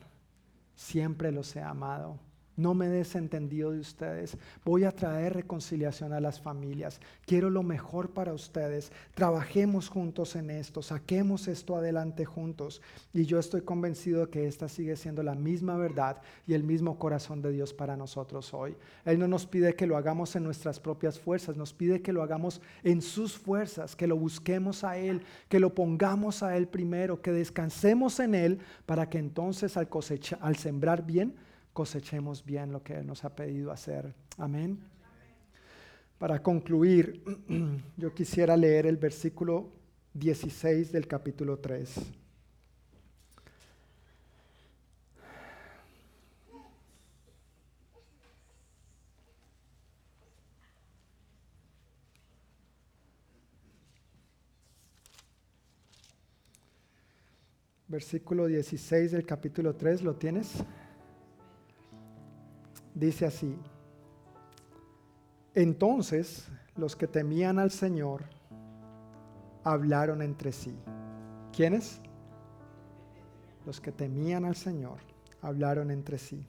[0.75, 2.19] Siempre los he amado
[2.61, 4.37] no me desentendido de ustedes.
[4.63, 6.99] Voy a traer reconciliación a las familias.
[7.25, 8.91] Quiero lo mejor para ustedes.
[9.13, 10.81] Trabajemos juntos en esto.
[10.81, 12.81] Saquemos esto adelante juntos.
[13.13, 16.99] Y yo estoy convencido de que esta sigue siendo la misma verdad y el mismo
[16.99, 18.75] corazón de Dios para nosotros hoy.
[19.05, 21.57] Él no nos pide que lo hagamos en nuestras propias fuerzas.
[21.57, 25.73] Nos pide que lo hagamos en sus fuerzas, que lo busquemos a Él, que lo
[25.73, 31.05] pongamos a Él primero, que descansemos en Él para que entonces al, cosechar, al sembrar
[31.05, 31.35] bien,
[31.73, 34.13] cosechemos bien lo que nos ha pedido hacer.
[34.37, 34.79] Amén.
[36.17, 37.23] Para concluir,
[37.97, 39.71] yo quisiera leer el versículo
[40.13, 41.95] 16 del capítulo 3.
[57.87, 60.63] Versículo 16 del capítulo 3, ¿lo tienes?
[62.93, 63.57] Dice así,
[65.53, 68.23] entonces los que temían al Señor
[69.63, 70.77] hablaron entre sí.
[71.55, 72.01] ¿Quiénes?
[73.65, 74.99] Los que temían al Señor
[75.41, 76.45] hablaron entre sí.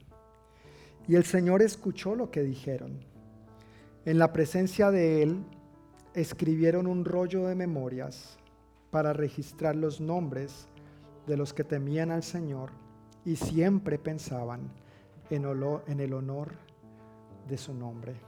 [1.09, 3.01] Y el Señor escuchó lo que dijeron.
[4.05, 5.45] En la presencia de Él
[6.15, 8.39] escribieron un rollo de memorias
[8.91, 10.69] para registrar los nombres
[11.27, 12.71] de los que temían al Señor
[13.25, 14.71] y siempre pensaban
[15.35, 16.53] en, el honor
[17.49, 18.21] de su nombre.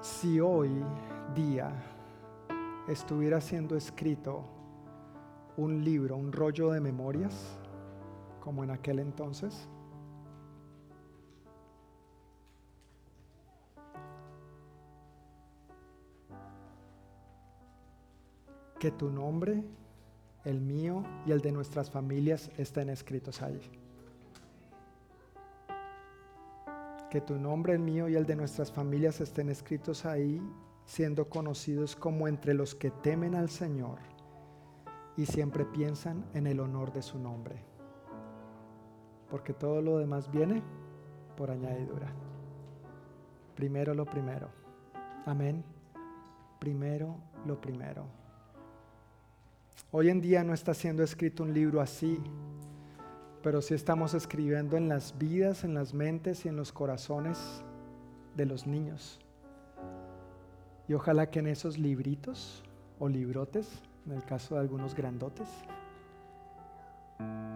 [0.00, 0.84] Si hoy
[1.34, 1.72] día
[2.86, 4.44] estuviera siendo escrito
[5.56, 7.58] un libro, un rollo de memorias,
[8.40, 9.68] como en aquel entonces,
[18.78, 19.64] que tu nombre
[20.44, 23.60] el mío y el de nuestras familias estén escritos ahí.
[27.10, 30.40] Que tu nombre, el mío y el de nuestras familias estén escritos ahí,
[30.84, 33.98] siendo conocidos como entre los que temen al Señor
[35.16, 37.56] y siempre piensan en el honor de su nombre.
[39.28, 40.62] Porque todo lo demás viene
[41.36, 42.12] por añadidura.
[43.54, 44.48] Primero lo primero.
[45.26, 45.62] Amén.
[46.58, 48.19] Primero lo primero.
[49.92, 52.20] Hoy en día no está siendo escrito un libro así,
[53.42, 57.64] pero sí estamos escribiendo en las vidas, en las mentes y en los corazones
[58.36, 59.18] de los niños.
[60.86, 62.62] Y ojalá que en esos libritos
[62.98, 65.48] o librotes, en el caso de algunos grandotes,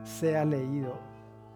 [0.02, 0.98] sea leído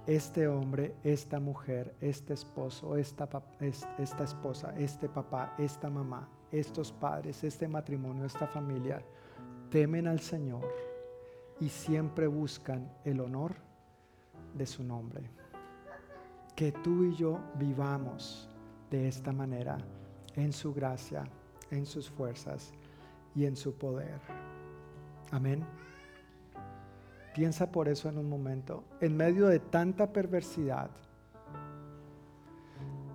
[0.07, 3.29] este hombre, esta mujer, este esposo, esta,
[3.61, 9.03] esta esposa, este papá, esta mamá, estos padres, este matrimonio, esta familia
[9.71, 10.69] temen al Señor
[11.61, 13.55] y siempre buscan el honor
[14.55, 15.31] de su nombre.
[16.55, 18.49] Que tú y yo vivamos
[18.91, 19.79] de esta manera,
[20.35, 21.25] en su gracia,
[21.71, 22.73] en sus fuerzas
[23.35, 24.21] y en su poder.
[25.31, 25.65] Amén.
[27.35, 30.91] Piensa por eso en un momento, en medio de tanta perversidad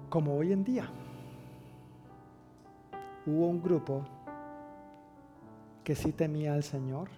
[0.09, 0.87] como hoy en día.
[3.25, 4.05] Hubo un grupo
[5.83, 7.09] que sí temía al Señor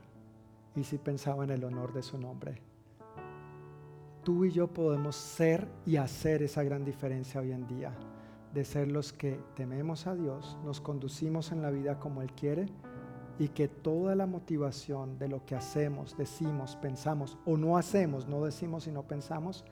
[0.76, 2.62] y sí pensaba en el honor de su nombre.
[4.24, 7.94] Tú y yo podemos ser y hacer esa gran diferencia hoy en día,
[8.54, 12.66] de ser los que tememos a Dios, nos conducimos en la vida como Él quiere
[13.38, 18.44] y que toda la motivación de lo que hacemos, decimos, pensamos o no hacemos, no
[18.44, 19.64] decimos y no pensamos,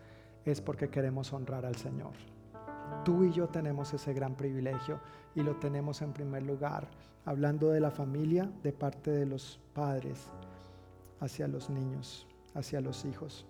[0.46, 2.12] es porque queremos honrar al Señor.
[3.04, 5.00] Tú y yo tenemos ese gran privilegio
[5.34, 6.88] y lo tenemos en primer lugar,
[7.26, 10.28] hablando de la familia de parte de los padres
[11.20, 13.46] hacia los niños, hacia los hijos.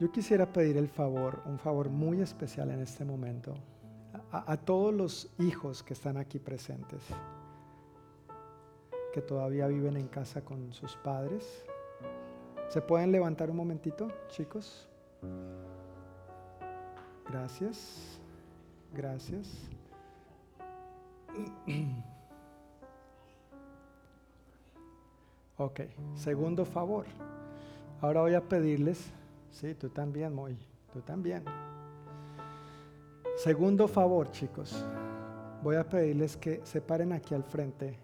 [0.00, 3.54] Yo quisiera pedir el favor, un favor muy especial en este momento,
[4.30, 7.02] a, todos los hijos que están aquí presentes,
[9.12, 11.64] que todavía viven en casa con sus padres.
[12.68, 14.88] ¿Se pueden levantar un momentito, chicos?
[17.28, 18.20] Gracias.
[18.92, 19.68] Gracias.
[25.56, 25.82] Ok,
[26.16, 27.06] segundo favor.
[28.00, 29.12] Ahora voy a pedirles,
[29.52, 30.58] sí, tú también, Moy,
[30.92, 31.44] tú también.
[33.36, 34.84] Segundo favor, chicos.
[35.62, 37.96] Voy a pedirles que se paren aquí al frente,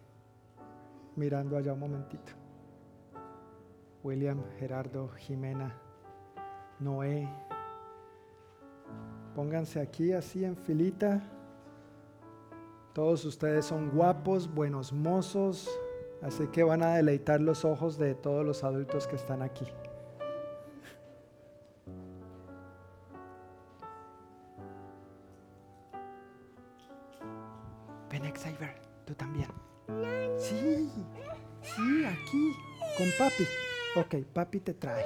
[1.17, 2.33] mirando allá un momentito.
[4.05, 5.75] William, Gerardo, Jimena,
[6.79, 7.29] Noé.
[9.35, 11.21] Pónganse aquí así en filita.
[12.93, 15.71] Todos ustedes son guapos, buenos mozos,
[16.23, 19.65] así que van a deleitar los ojos de todos los adultos que están aquí.
[28.11, 28.75] Ven, Xavier,
[29.07, 29.49] tú también.
[30.37, 30.91] Sí,
[31.63, 32.53] sí, aquí,
[32.99, 33.45] con papi.
[33.95, 35.05] Ok, papi te trae.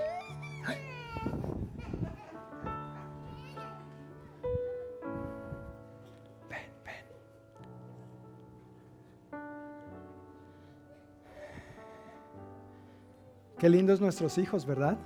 [13.58, 14.98] Qué lindos nuestros hijos, ¿verdad?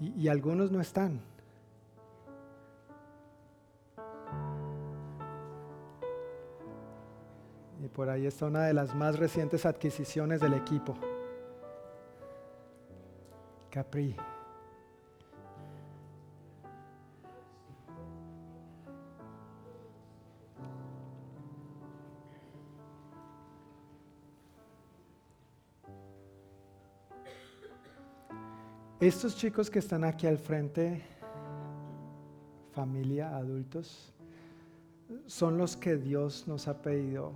[0.00, 1.20] Y, algunos no están.
[7.82, 10.96] Y por ahí está una de las más recientes adquisiciones del equipo.
[13.70, 14.16] Capri.
[29.04, 31.02] Estos chicos que están aquí al frente,
[32.72, 34.14] familia, adultos,
[35.26, 37.32] son los que Dios nos ha pedido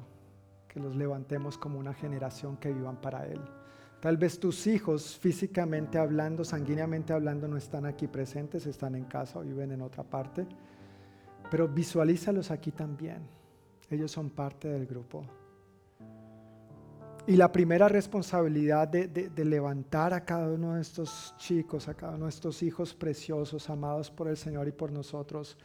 [0.66, 3.43] que los levantemos como una generación que vivan para Él.
[4.01, 9.39] Tal vez tus hijos, físicamente hablando, sanguíneamente hablando, no están aquí presentes, están en casa
[9.39, 10.47] o viven en otra parte,
[11.51, 13.28] pero visualízalos aquí también.
[13.90, 15.23] Ellos son parte del grupo.
[17.29, 22.25] Y la primera responsabilidad de, levantar a cada uno de estos chicos, a cada uno
[22.25, 25.59] de estos hijos preciosos, amados por el Señor y por nosotros,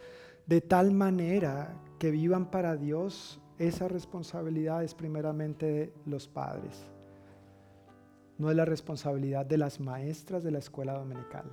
[0.46, 6.92] de tal manera que vivan para Dios, esa responsabilidad es primeramente de los padres.
[8.38, 11.50] No es la responsabilidad de las maestras de la escuela dominical.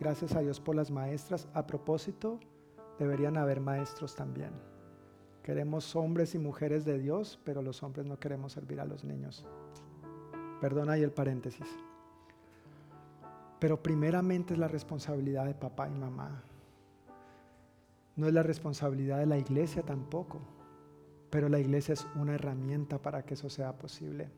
[0.00, 1.46] Gracias a Dios por las maestras.
[1.54, 2.40] A propósito,
[2.98, 4.71] deberían haber maestros también.
[5.42, 9.44] Queremos hombres y mujeres de Dios, pero los hombres no queremos servir a los niños.
[10.60, 11.66] Perdona ahí el paréntesis.
[13.58, 16.42] Pero primeramente es la responsabilidad de papá y mamá.
[18.14, 20.40] No es la responsabilidad de la iglesia tampoco,
[21.30, 24.30] pero la iglesia es una herramienta para que eso sea posible.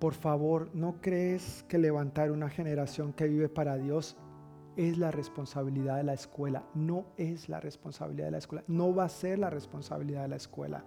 [0.00, 4.16] Por favor, ¿no crees que levantar una generación que vive para Dios
[4.76, 6.64] es la responsabilidad de la escuela?
[6.74, 8.64] No es la responsabilidad de la escuela.
[8.68, 10.84] No va a ser la responsabilidad de la escuela.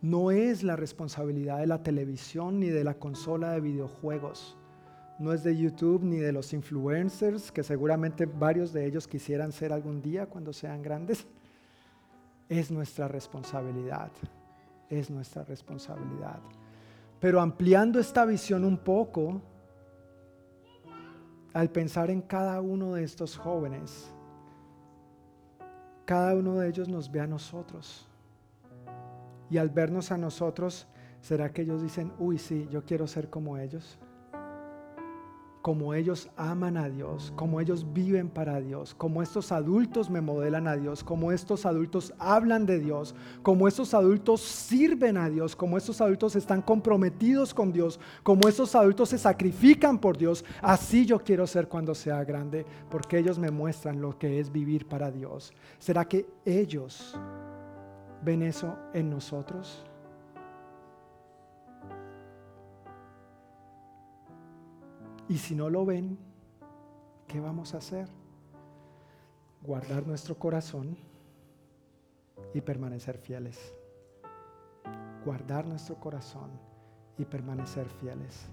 [0.00, 4.56] No es la responsabilidad de la televisión ni de la consola de videojuegos.
[5.18, 9.72] No es de YouTube ni de los influencers, que seguramente varios de ellos quisieran ser
[9.72, 11.26] algún día cuando sean grandes.
[12.48, 14.10] Es nuestra responsabilidad.
[14.90, 16.40] Es nuestra responsabilidad.
[17.20, 19.40] Pero ampliando esta visión un poco,
[21.54, 24.12] al pensar en cada uno de estos jóvenes,
[26.04, 28.06] cada uno de ellos nos ve a nosotros.
[29.48, 30.86] Y al vernos a nosotros,
[31.20, 33.98] ¿será que ellos dicen, uy, sí, yo quiero ser como ellos?
[35.64, 40.68] Como ellos aman a Dios, como ellos viven para Dios, como estos adultos me modelan
[40.68, 45.78] a Dios, como estos adultos hablan de Dios, como estos adultos sirven a Dios, como
[45.78, 50.44] estos adultos están comprometidos con Dios, como estos adultos se sacrifican por Dios.
[50.60, 54.86] Así yo quiero ser cuando sea grande, porque ellos me muestran lo que es vivir
[54.86, 55.54] para Dios.
[55.78, 57.18] ¿Será que ellos
[58.22, 59.82] ven eso en nosotros?
[65.28, 66.18] Y si no lo ven,
[67.26, 68.08] ¿qué vamos a hacer?
[69.62, 70.96] Guardar nuestro corazón
[72.52, 73.74] y permanecer fieles.
[75.24, 76.50] Guardar nuestro corazón
[77.16, 78.48] y permanecer fieles.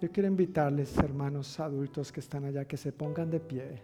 [0.00, 3.82] Yo quiero invitarles, hermanos adultos que están allá, que se pongan de pie.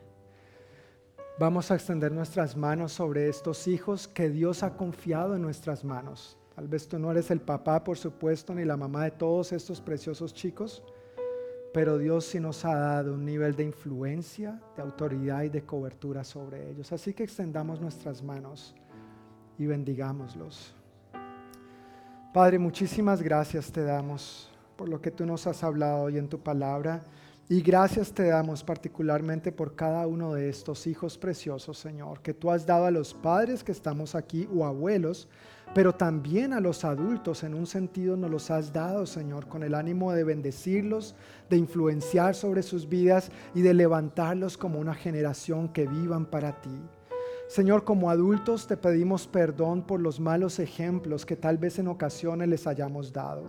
[1.38, 6.38] Vamos a extender nuestras manos sobre estos hijos que Dios ha confiado en nuestras manos.
[6.54, 9.82] Tal vez tú no eres el papá, por supuesto, ni la mamá de todos estos
[9.82, 10.82] preciosos chicos,
[11.76, 16.24] pero Dios sí nos ha dado un nivel de influencia, de autoridad y de cobertura
[16.24, 16.90] sobre ellos.
[16.90, 18.74] Así que extendamos nuestras manos
[19.58, 20.74] y bendigámoslos.
[22.32, 26.40] Padre, muchísimas gracias te damos por lo que tú nos has hablado hoy en tu
[26.40, 27.02] palabra.
[27.48, 32.50] Y gracias te damos particularmente por cada uno de estos hijos preciosos, Señor, que tú
[32.50, 35.28] has dado a los padres que estamos aquí o abuelos,
[35.72, 39.76] pero también a los adultos en un sentido nos los has dado, Señor, con el
[39.76, 41.14] ánimo de bendecirlos,
[41.48, 46.80] de influenciar sobre sus vidas y de levantarlos como una generación que vivan para ti.
[47.46, 52.48] Señor, como adultos te pedimos perdón por los malos ejemplos que tal vez en ocasiones
[52.48, 53.44] les hayamos dado.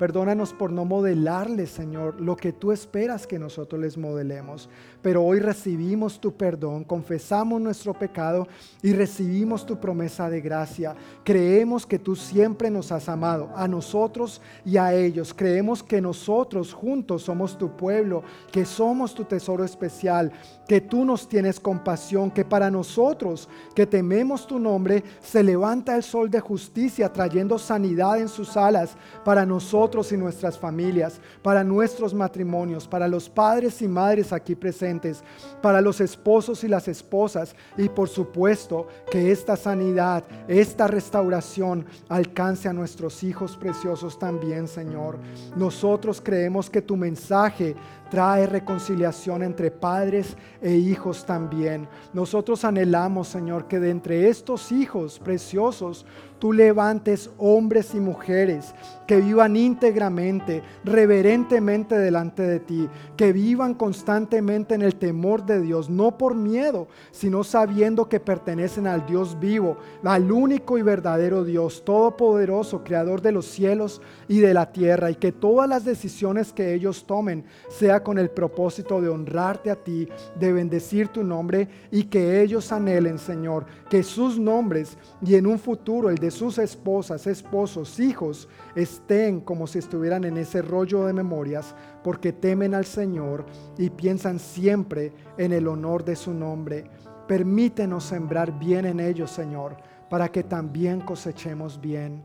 [0.00, 4.70] Perdónanos por no modelarles, Señor, lo que tú esperas que nosotros les modelemos.
[5.02, 8.48] Pero hoy recibimos tu perdón, confesamos nuestro pecado
[8.80, 10.96] y recibimos tu promesa de gracia.
[11.22, 15.34] Creemos que tú siempre nos has amado, a nosotros y a ellos.
[15.34, 20.32] Creemos que nosotros juntos somos tu pueblo, que somos tu tesoro especial,
[20.66, 26.02] que tú nos tienes compasión, que para nosotros que tememos tu nombre, se levanta el
[26.02, 32.14] sol de justicia trayendo sanidad en sus alas para nosotros y nuestras familias, para nuestros
[32.14, 35.24] matrimonios, para los padres y madres aquí presentes,
[35.60, 42.68] para los esposos y las esposas y por supuesto que esta sanidad, esta restauración alcance
[42.68, 45.18] a nuestros hijos preciosos también, Señor.
[45.56, 47.74] Nosotros creemos que tu mensaje
[48.10, 51.88] trae reconciliación entre padres e hijos también.
[52.12, 56.06] Nosotros anhelamos, Señor, que de entre estos hijos preciosos
[56.40, 58.74] tú levantes hombres y mujeres
[59.06, 65.90] que vivan íntegramente, reverentemente delante de ti, que vivan constantemente en el temor de Dios,
[65.90, 71.84] no por miedo, sino sabiendo que pertenecen al Dios vivo, al único y verdadero Dios,
[71.84, 76.72] todopoderoso, creador de los cielos y de la tierra, y que todas las decisiones que
[76.72, 80.08] ellos tomen sea con el propósito de honrarte a ti,
[80.38, 85.58] de bendecir tu nombre y que ellos anhelen, Señor, que sus nombres y en un
[85.58, 91.12] futuro el de sus esposas, esposos, hijos estén como si estuvieran en ese rollo de
[91.12, 93.46] memorias, porque temen al Señor
[93.78, 96.84] y piensan siempre en el honor de su nombre.
[97.26, 99.76] Permítenos sembrar bien en ellos, Señor,
[100.10, 102.22] para que también cosechemos bien.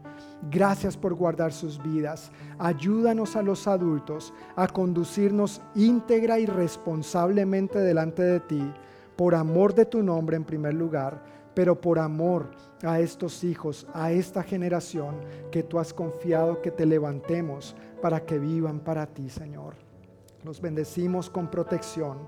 [0.49, 2.32] Gracias por guardar sus vidas.
[2.57, 8.73] Ayúdanos a los adultos a conducirnos íntegra y responsablemente delante de ti,
[9.15, 11.23] por amor de tu nombre en primer lugar,
[11.56, 12.52] pero por amor
[12.84, 15.15] a estos hijos, a esta generación
[15.52, 19.73] que tú has confiado que te levantemos para que vivan para ti, Señor.
[20.44, 22.19] Los bendecimos con protección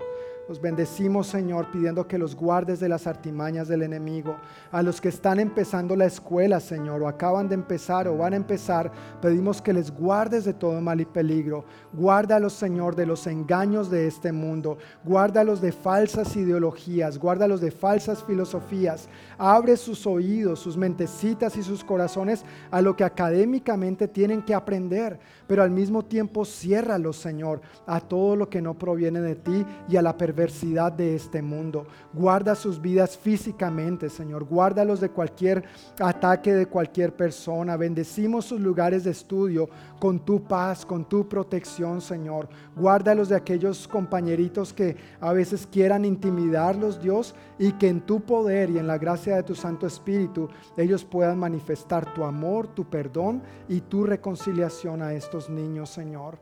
[0.48, 4.36] los bendecimos, Señor, pidiendo que los guardes de las artimañas del enemigo.
[4.72, 8.36] A los que están empezando la escuela, Señor, o acaban de empezar o van a
[8.36, 11.66] empezar, pedimos que les guardes de todo mal y peligro.
[11.92, 14.78] Guárdalos, Señor, de los engaños de este mundo.
[15.04, 17.18] Guárdalos de falsas ideologías.
[17.18, 19.06] Guárdalos de falsas filosofías.
[19.36, 25.20] Abre sus oídos, sus mentecitas y sus corazones a lo que académicamente tienen que aprender.
[25.48, 29.96] Pero al mismo tiempo, ciérralos, Señor, a todo lo que no proviene de ti y
[29.96, 31.86] a la perversidad de este mundo.
[32.12, 34.44] Guarda sus vidas físicamente, Señor.
[34.44, 35.64] Guárdalos de cualquier
[35.98, 37.76] ataque de cualquier persona.
[37.76, 42.48] Bendecimos sus lugares de estudio con tu paz, con tu protección, Señor.
[42.76, 48.70] Guárdalos de aquellos compañeritos que a veces quieran intimidarlos, Dios, y que en tu poder
[48.70, 53.42] y en la gracia de tu Santo Espíritu ellos puedan manifestar tu amor, tu perdón
[53.68, 56.38] y tu reconciliación a estos niños, Señor.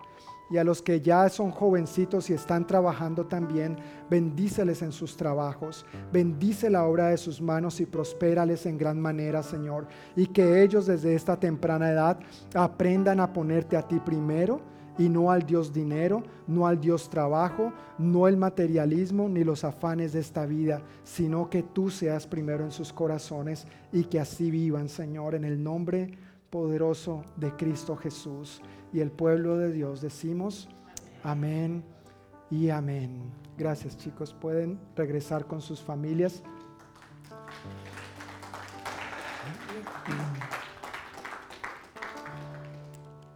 [0.48, 3.76] Y a los que ya son jovencitos y están trabajando también,
[4.08, 9.42] bendíceles en sus trabajos, bendice la obra de sus manos y prospérales en gran manera,
[9.42, 12.20] Señor, y que ellos desde esta temprana edad
[12.54, 14.60] aprendan a ponerte a ti primero
[14.98, 20.12] y no al Dios dinero, no al Dios trabajo, no el materialismo ni los afanes
[20.12, 24.88] de esta vida, sino que tú seas primero en sus corazones y que así vivan,
[24.88, 26.12] Señor, en el nombre
[26.50, 28.62] poderoso de Cristo Jesús
[28.92, 30.68] y el pueblo de Dios decimos
[31.22, 31.84] amén
[32.50, 33.32] y amén.
[33.58, 36.42] Gracias chicos, pueden regresar con sus familias.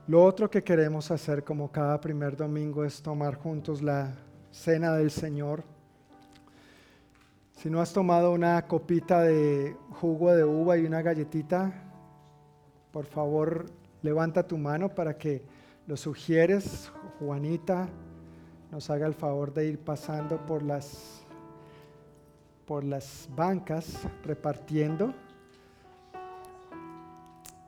[0.06, 4.12] Lo otro que queremos hacer como cada primer domingo es tomar juntos la
[4.50, 5.64] cena del Señor.
[7.56, 11.72] Si no has tomado una copita de jugo de uva y una galletita,
[12.90, 13.66] por favor
[14.02, 15.42] Levanta tu mano para que
[15.86, 16.90] lo sugieres.
[17.18, 17.88] Juanita
[18.70, 21.22] nos haga el favor de ir pasando por las,
[22.66, 25.12] por las bancas repartiendo.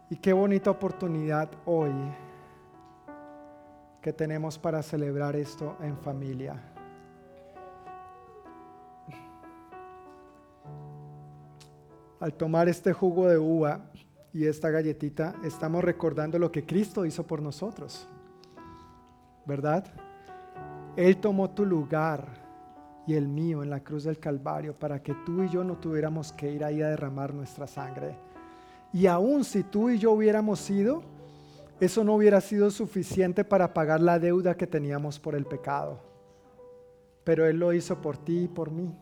[0.09, 1.93] Y qué bonita oportunidad hoy
[4.01, 6.61] que tenemos para celebrar esto en familia.
[12.21, 13.81] Al tomar este jugo de uva,
[14.33, 18.09] y esta galletita, estamos recordando lo que Cristo hizo por nosotros.
[19.45, 19.85] ¿Verdad?
[20.97, 22.43] Él tomó tu lugar
[23.07, 26.33] y el mío en la cruz del Calvario para que tú y yo no tuviéramos
[26.33, 28.17] que ir ahí a derramar nuestra sangre.
[28.93, 31.03] Y aun si tú y yo hubiéramos ido,
[31.81, 36.01] eso no hubiera sido suficiente para pagar la deuda que teníamos por el pecado.
[37.25, 38.95] Pero Él lo hizo por ti y por mí,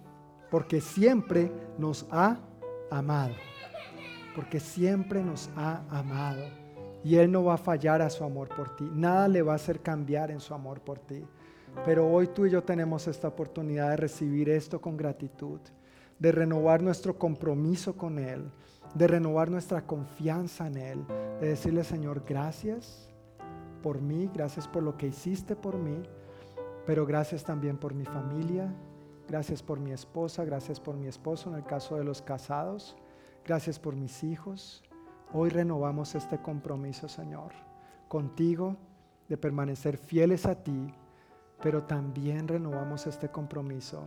[0.51, 2.39] porque siempre nos ha
[2.91, 3.35] amado,
[4.41, 6.47] porque siempre nos ha amado.
[7.05, 9.57] Y Él no va a fallar a su amor por ti, nada le va a
[9.57, 11.23] hacer cambiar en su amor por ti.
[11.85, 15.61] Pero hoy tú y yo tenemos esta oportunidad de recibir esto con gratitud,
[16.19, 18.51] de renovar nuestro compromiso con Él,
[18.95, 21.05] de renovar nuestra confianza en Él,
[21.39, 23.11] de decirle, Señor, gracias
[23.83, 26.03] por mí, gracias por lo que hiciste por mí,
[26.87, 28.75] pero gracias también por mi familia,
[29.29, 32.97] gracias por mi esposa, gracias por mi esposo en el caso de los casados,
[33.45, 34.83] gracias por mis hijos.
[35.33, 37.53] Hoy renovamos este compromiso, Señor,
[38.09, 38.77] contigo,
[39.29, 40.93] de permanecer fieles a ti,
[41.63, 44.05] pero también renovamos este compromiso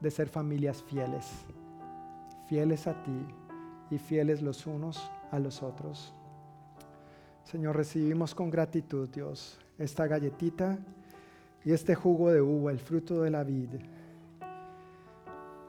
[0.00, 1.44] de ser familias fieles,
[2.46, 3.26] fieles a ti
[3.90, 6.14] y fieles los unos a los otros.
[7.44, 10.78] Señor, recibimos con gratitud, Dios, esta galletita
[11.64, 13.70] y este jugo de uva, el fruto de la vid,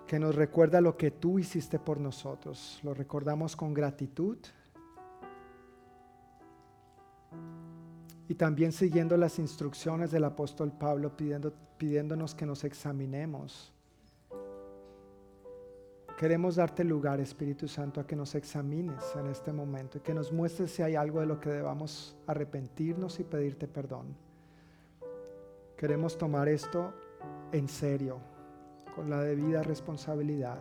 [0.08, 2.80] que nos recuerda lo que tú hiciste por nosotros.
[2.84, 4.38] Lo recordamos con gratitud
[8.28, 11.16] y también siguiendo las instrucciones del apóstol Pablo,
[11.78, 13.74] pidiéndonos que nos examinemos
[16.18, 20.34] Queremos darte lugar, Espíritu Santo, a que nos examines en este momento y que nos
[20.34, 24.16] muestres si hay algo de lo que debamos arrepentirnos y pedirte perdón.
[25.78, 26.92] Queremos tomar esto
[27.52, 28.20] en serio,
[28.98, 30.58] con la debida responsabilidad.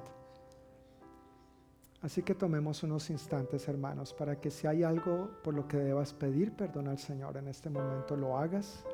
[2.02, 6.12] Así que tomemos unos instantes, hermanos, para que si hay algo por lo que debas
[6.12, 8.84] pedir perdón al Señor en este momento, lo hagas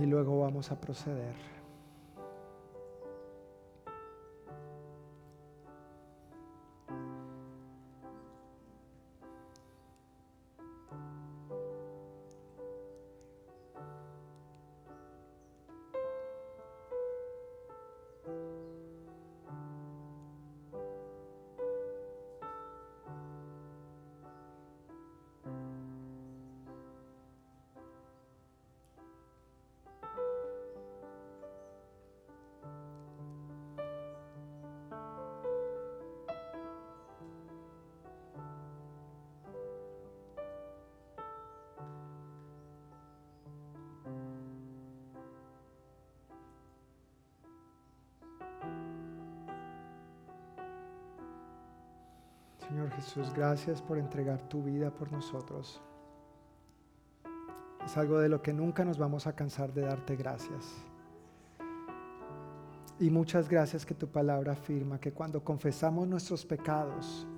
[0.00, 1.53] y luego vamos a proceder.
[52.74, 55.80] Señor Jesús, gracias por entregar tu vida por nosotros.
[57.84, 60.74] Es algo de lo que nunca nos vamos a cansar de darte gracias.
[62.98, 67.28] Y muchas gracias que tu palabra afirma que cuando confesamos nuestros pecados,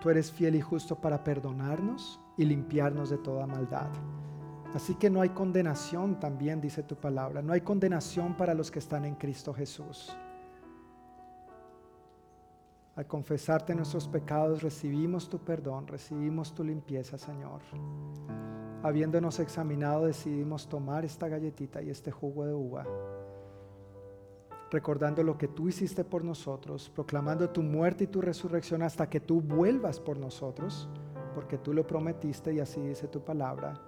[0.00, 3.90] tú eres fiel y justo para perdonarnos y limpiarnos de toda maldad.
[4.74, 7.42] Así que no hay condenación también, dice tu palabra.
[7.42, 10.12] No hay condenación para los que están en Cristo Jesús.
[13.00, 17.62] Al confesarte nuestros pecados, recibimos tu perdón, recibimos tu limpieza, Señor.
[18.82, 22.84] Habiéndonos examinado, decidimos tomar esta galletita y este jugo de uva,
[24.70, 29.20] recordando lo que tú hiciste por nosotros, proclamando tu muerte y tu resurrección hasta que
[29.20, 30.86] tú vuelvas por nosotros,
[31.34, 33.80] porque tú lo prometiste y así dice tu palabra.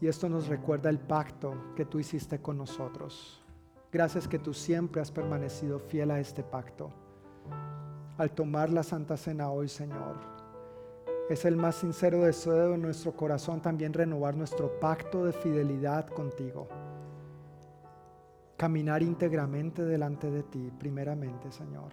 [0.00, 3.43] Y esto nos recuerda el pacto que tú hiciste con nosotros
[3.94, 6.90] Gracias que tú siempre has permanecido fiel a este pacto.
[8.18, 10.16] Al tomar la Santa Cena hoy, Señor,
[11.30, 16.66] es el más sincero deseo de nuestro corazón también renovar nuestro pacto de fidelidad contigo.
[18.56, 21.92] Caminar íntegramente delante de ti, primeramente, Señor.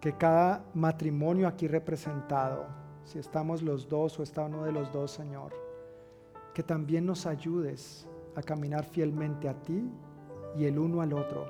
[0.00, 2.66] Que cada matrimonio aquí representado,
[3.04, 5.52] si estamos los dos o está uno de los dos, Señor,
[6.52, 9.88] que también nos ayudes a caminar fielmente a ti
[10.56, 11.46] y el uno al otro,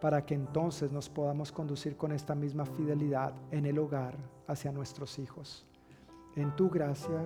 [0.00, 4.16] para que entonces nos podamos conducir con esta misma fidelidad en el hogar
[4.46, 5.66] hacia nuestros hijos.
[6.36, 7.22] En tu gracia,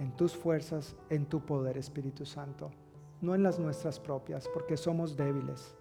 [0.00, 2.70] en tus fuerzas, en tu poder, Espíritu Santo.
[3.20, 5.76] No en las nuestras propias, porque somos débiles,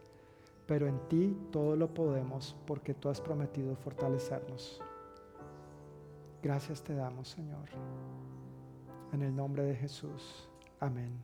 [0.67, 4.79] pero en ti todo lo podemos, porque tú has prometido fortalecernos.
[6.43, 7.69] Gracias te damos, Señor.
[9.11, 10.49] En el nombre de Jesús.
[10.79, 11.19] Amén.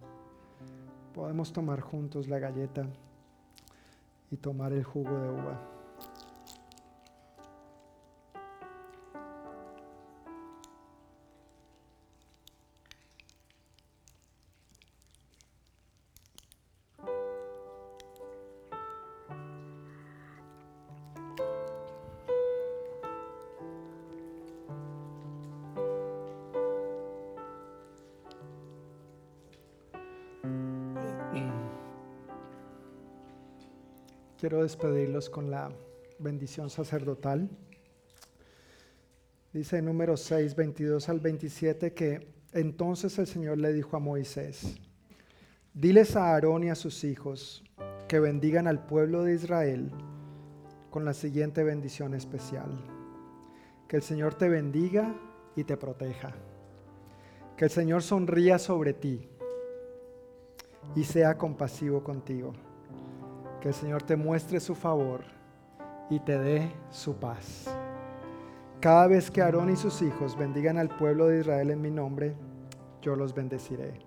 [1.14, 2.88] Podemos tomar juntos la galleta
[4.32, 5.77] y tomar el jugo de uva.
[34.62, 35.72] Despedirlos con la
[36.20, 37.50] bendición sacerdotal.
[39.54, 44.78] Dice número 6, 22 al 27 que entonces el Señor le dijo a Moisés,
[45.74, 47.64] diles a Aarón y a sus hijos
[48.08, 49.92] que bendigan al pueblo de Israel
[50.90, 52.70] con la siguiente bendición especial.
[53.88, 55.16] Que el Señor te bendiga
[55.56, 56.34] y te proteja.
[57.56, 59.28] Que el Señor sonría sobre ti
[60.96, 62.54] y sea compasivo contigo.
[63.68, 65.26] Que el Señor te muestre su favor
[66.10, 67.66] y te dé su paz.
[68.80, 72.34] Cada vez que Aarón y sus hijos bendigan al pueblo de Israel en mi nombre,
[73.02, 74.00] yo los bendeciré.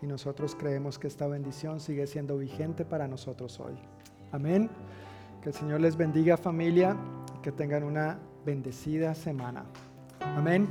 [0.00, 3.74] Y nosotros creemos que esta bendición sigue siendo vigente para nosotros hoy.
[4.32, 4.70] Amén.
[5.42, 6.96] Que el Señor les bendiga familia,
[7.42, 9.66] que tengan una bendecida semana.
[10.20, 10.66] Amén.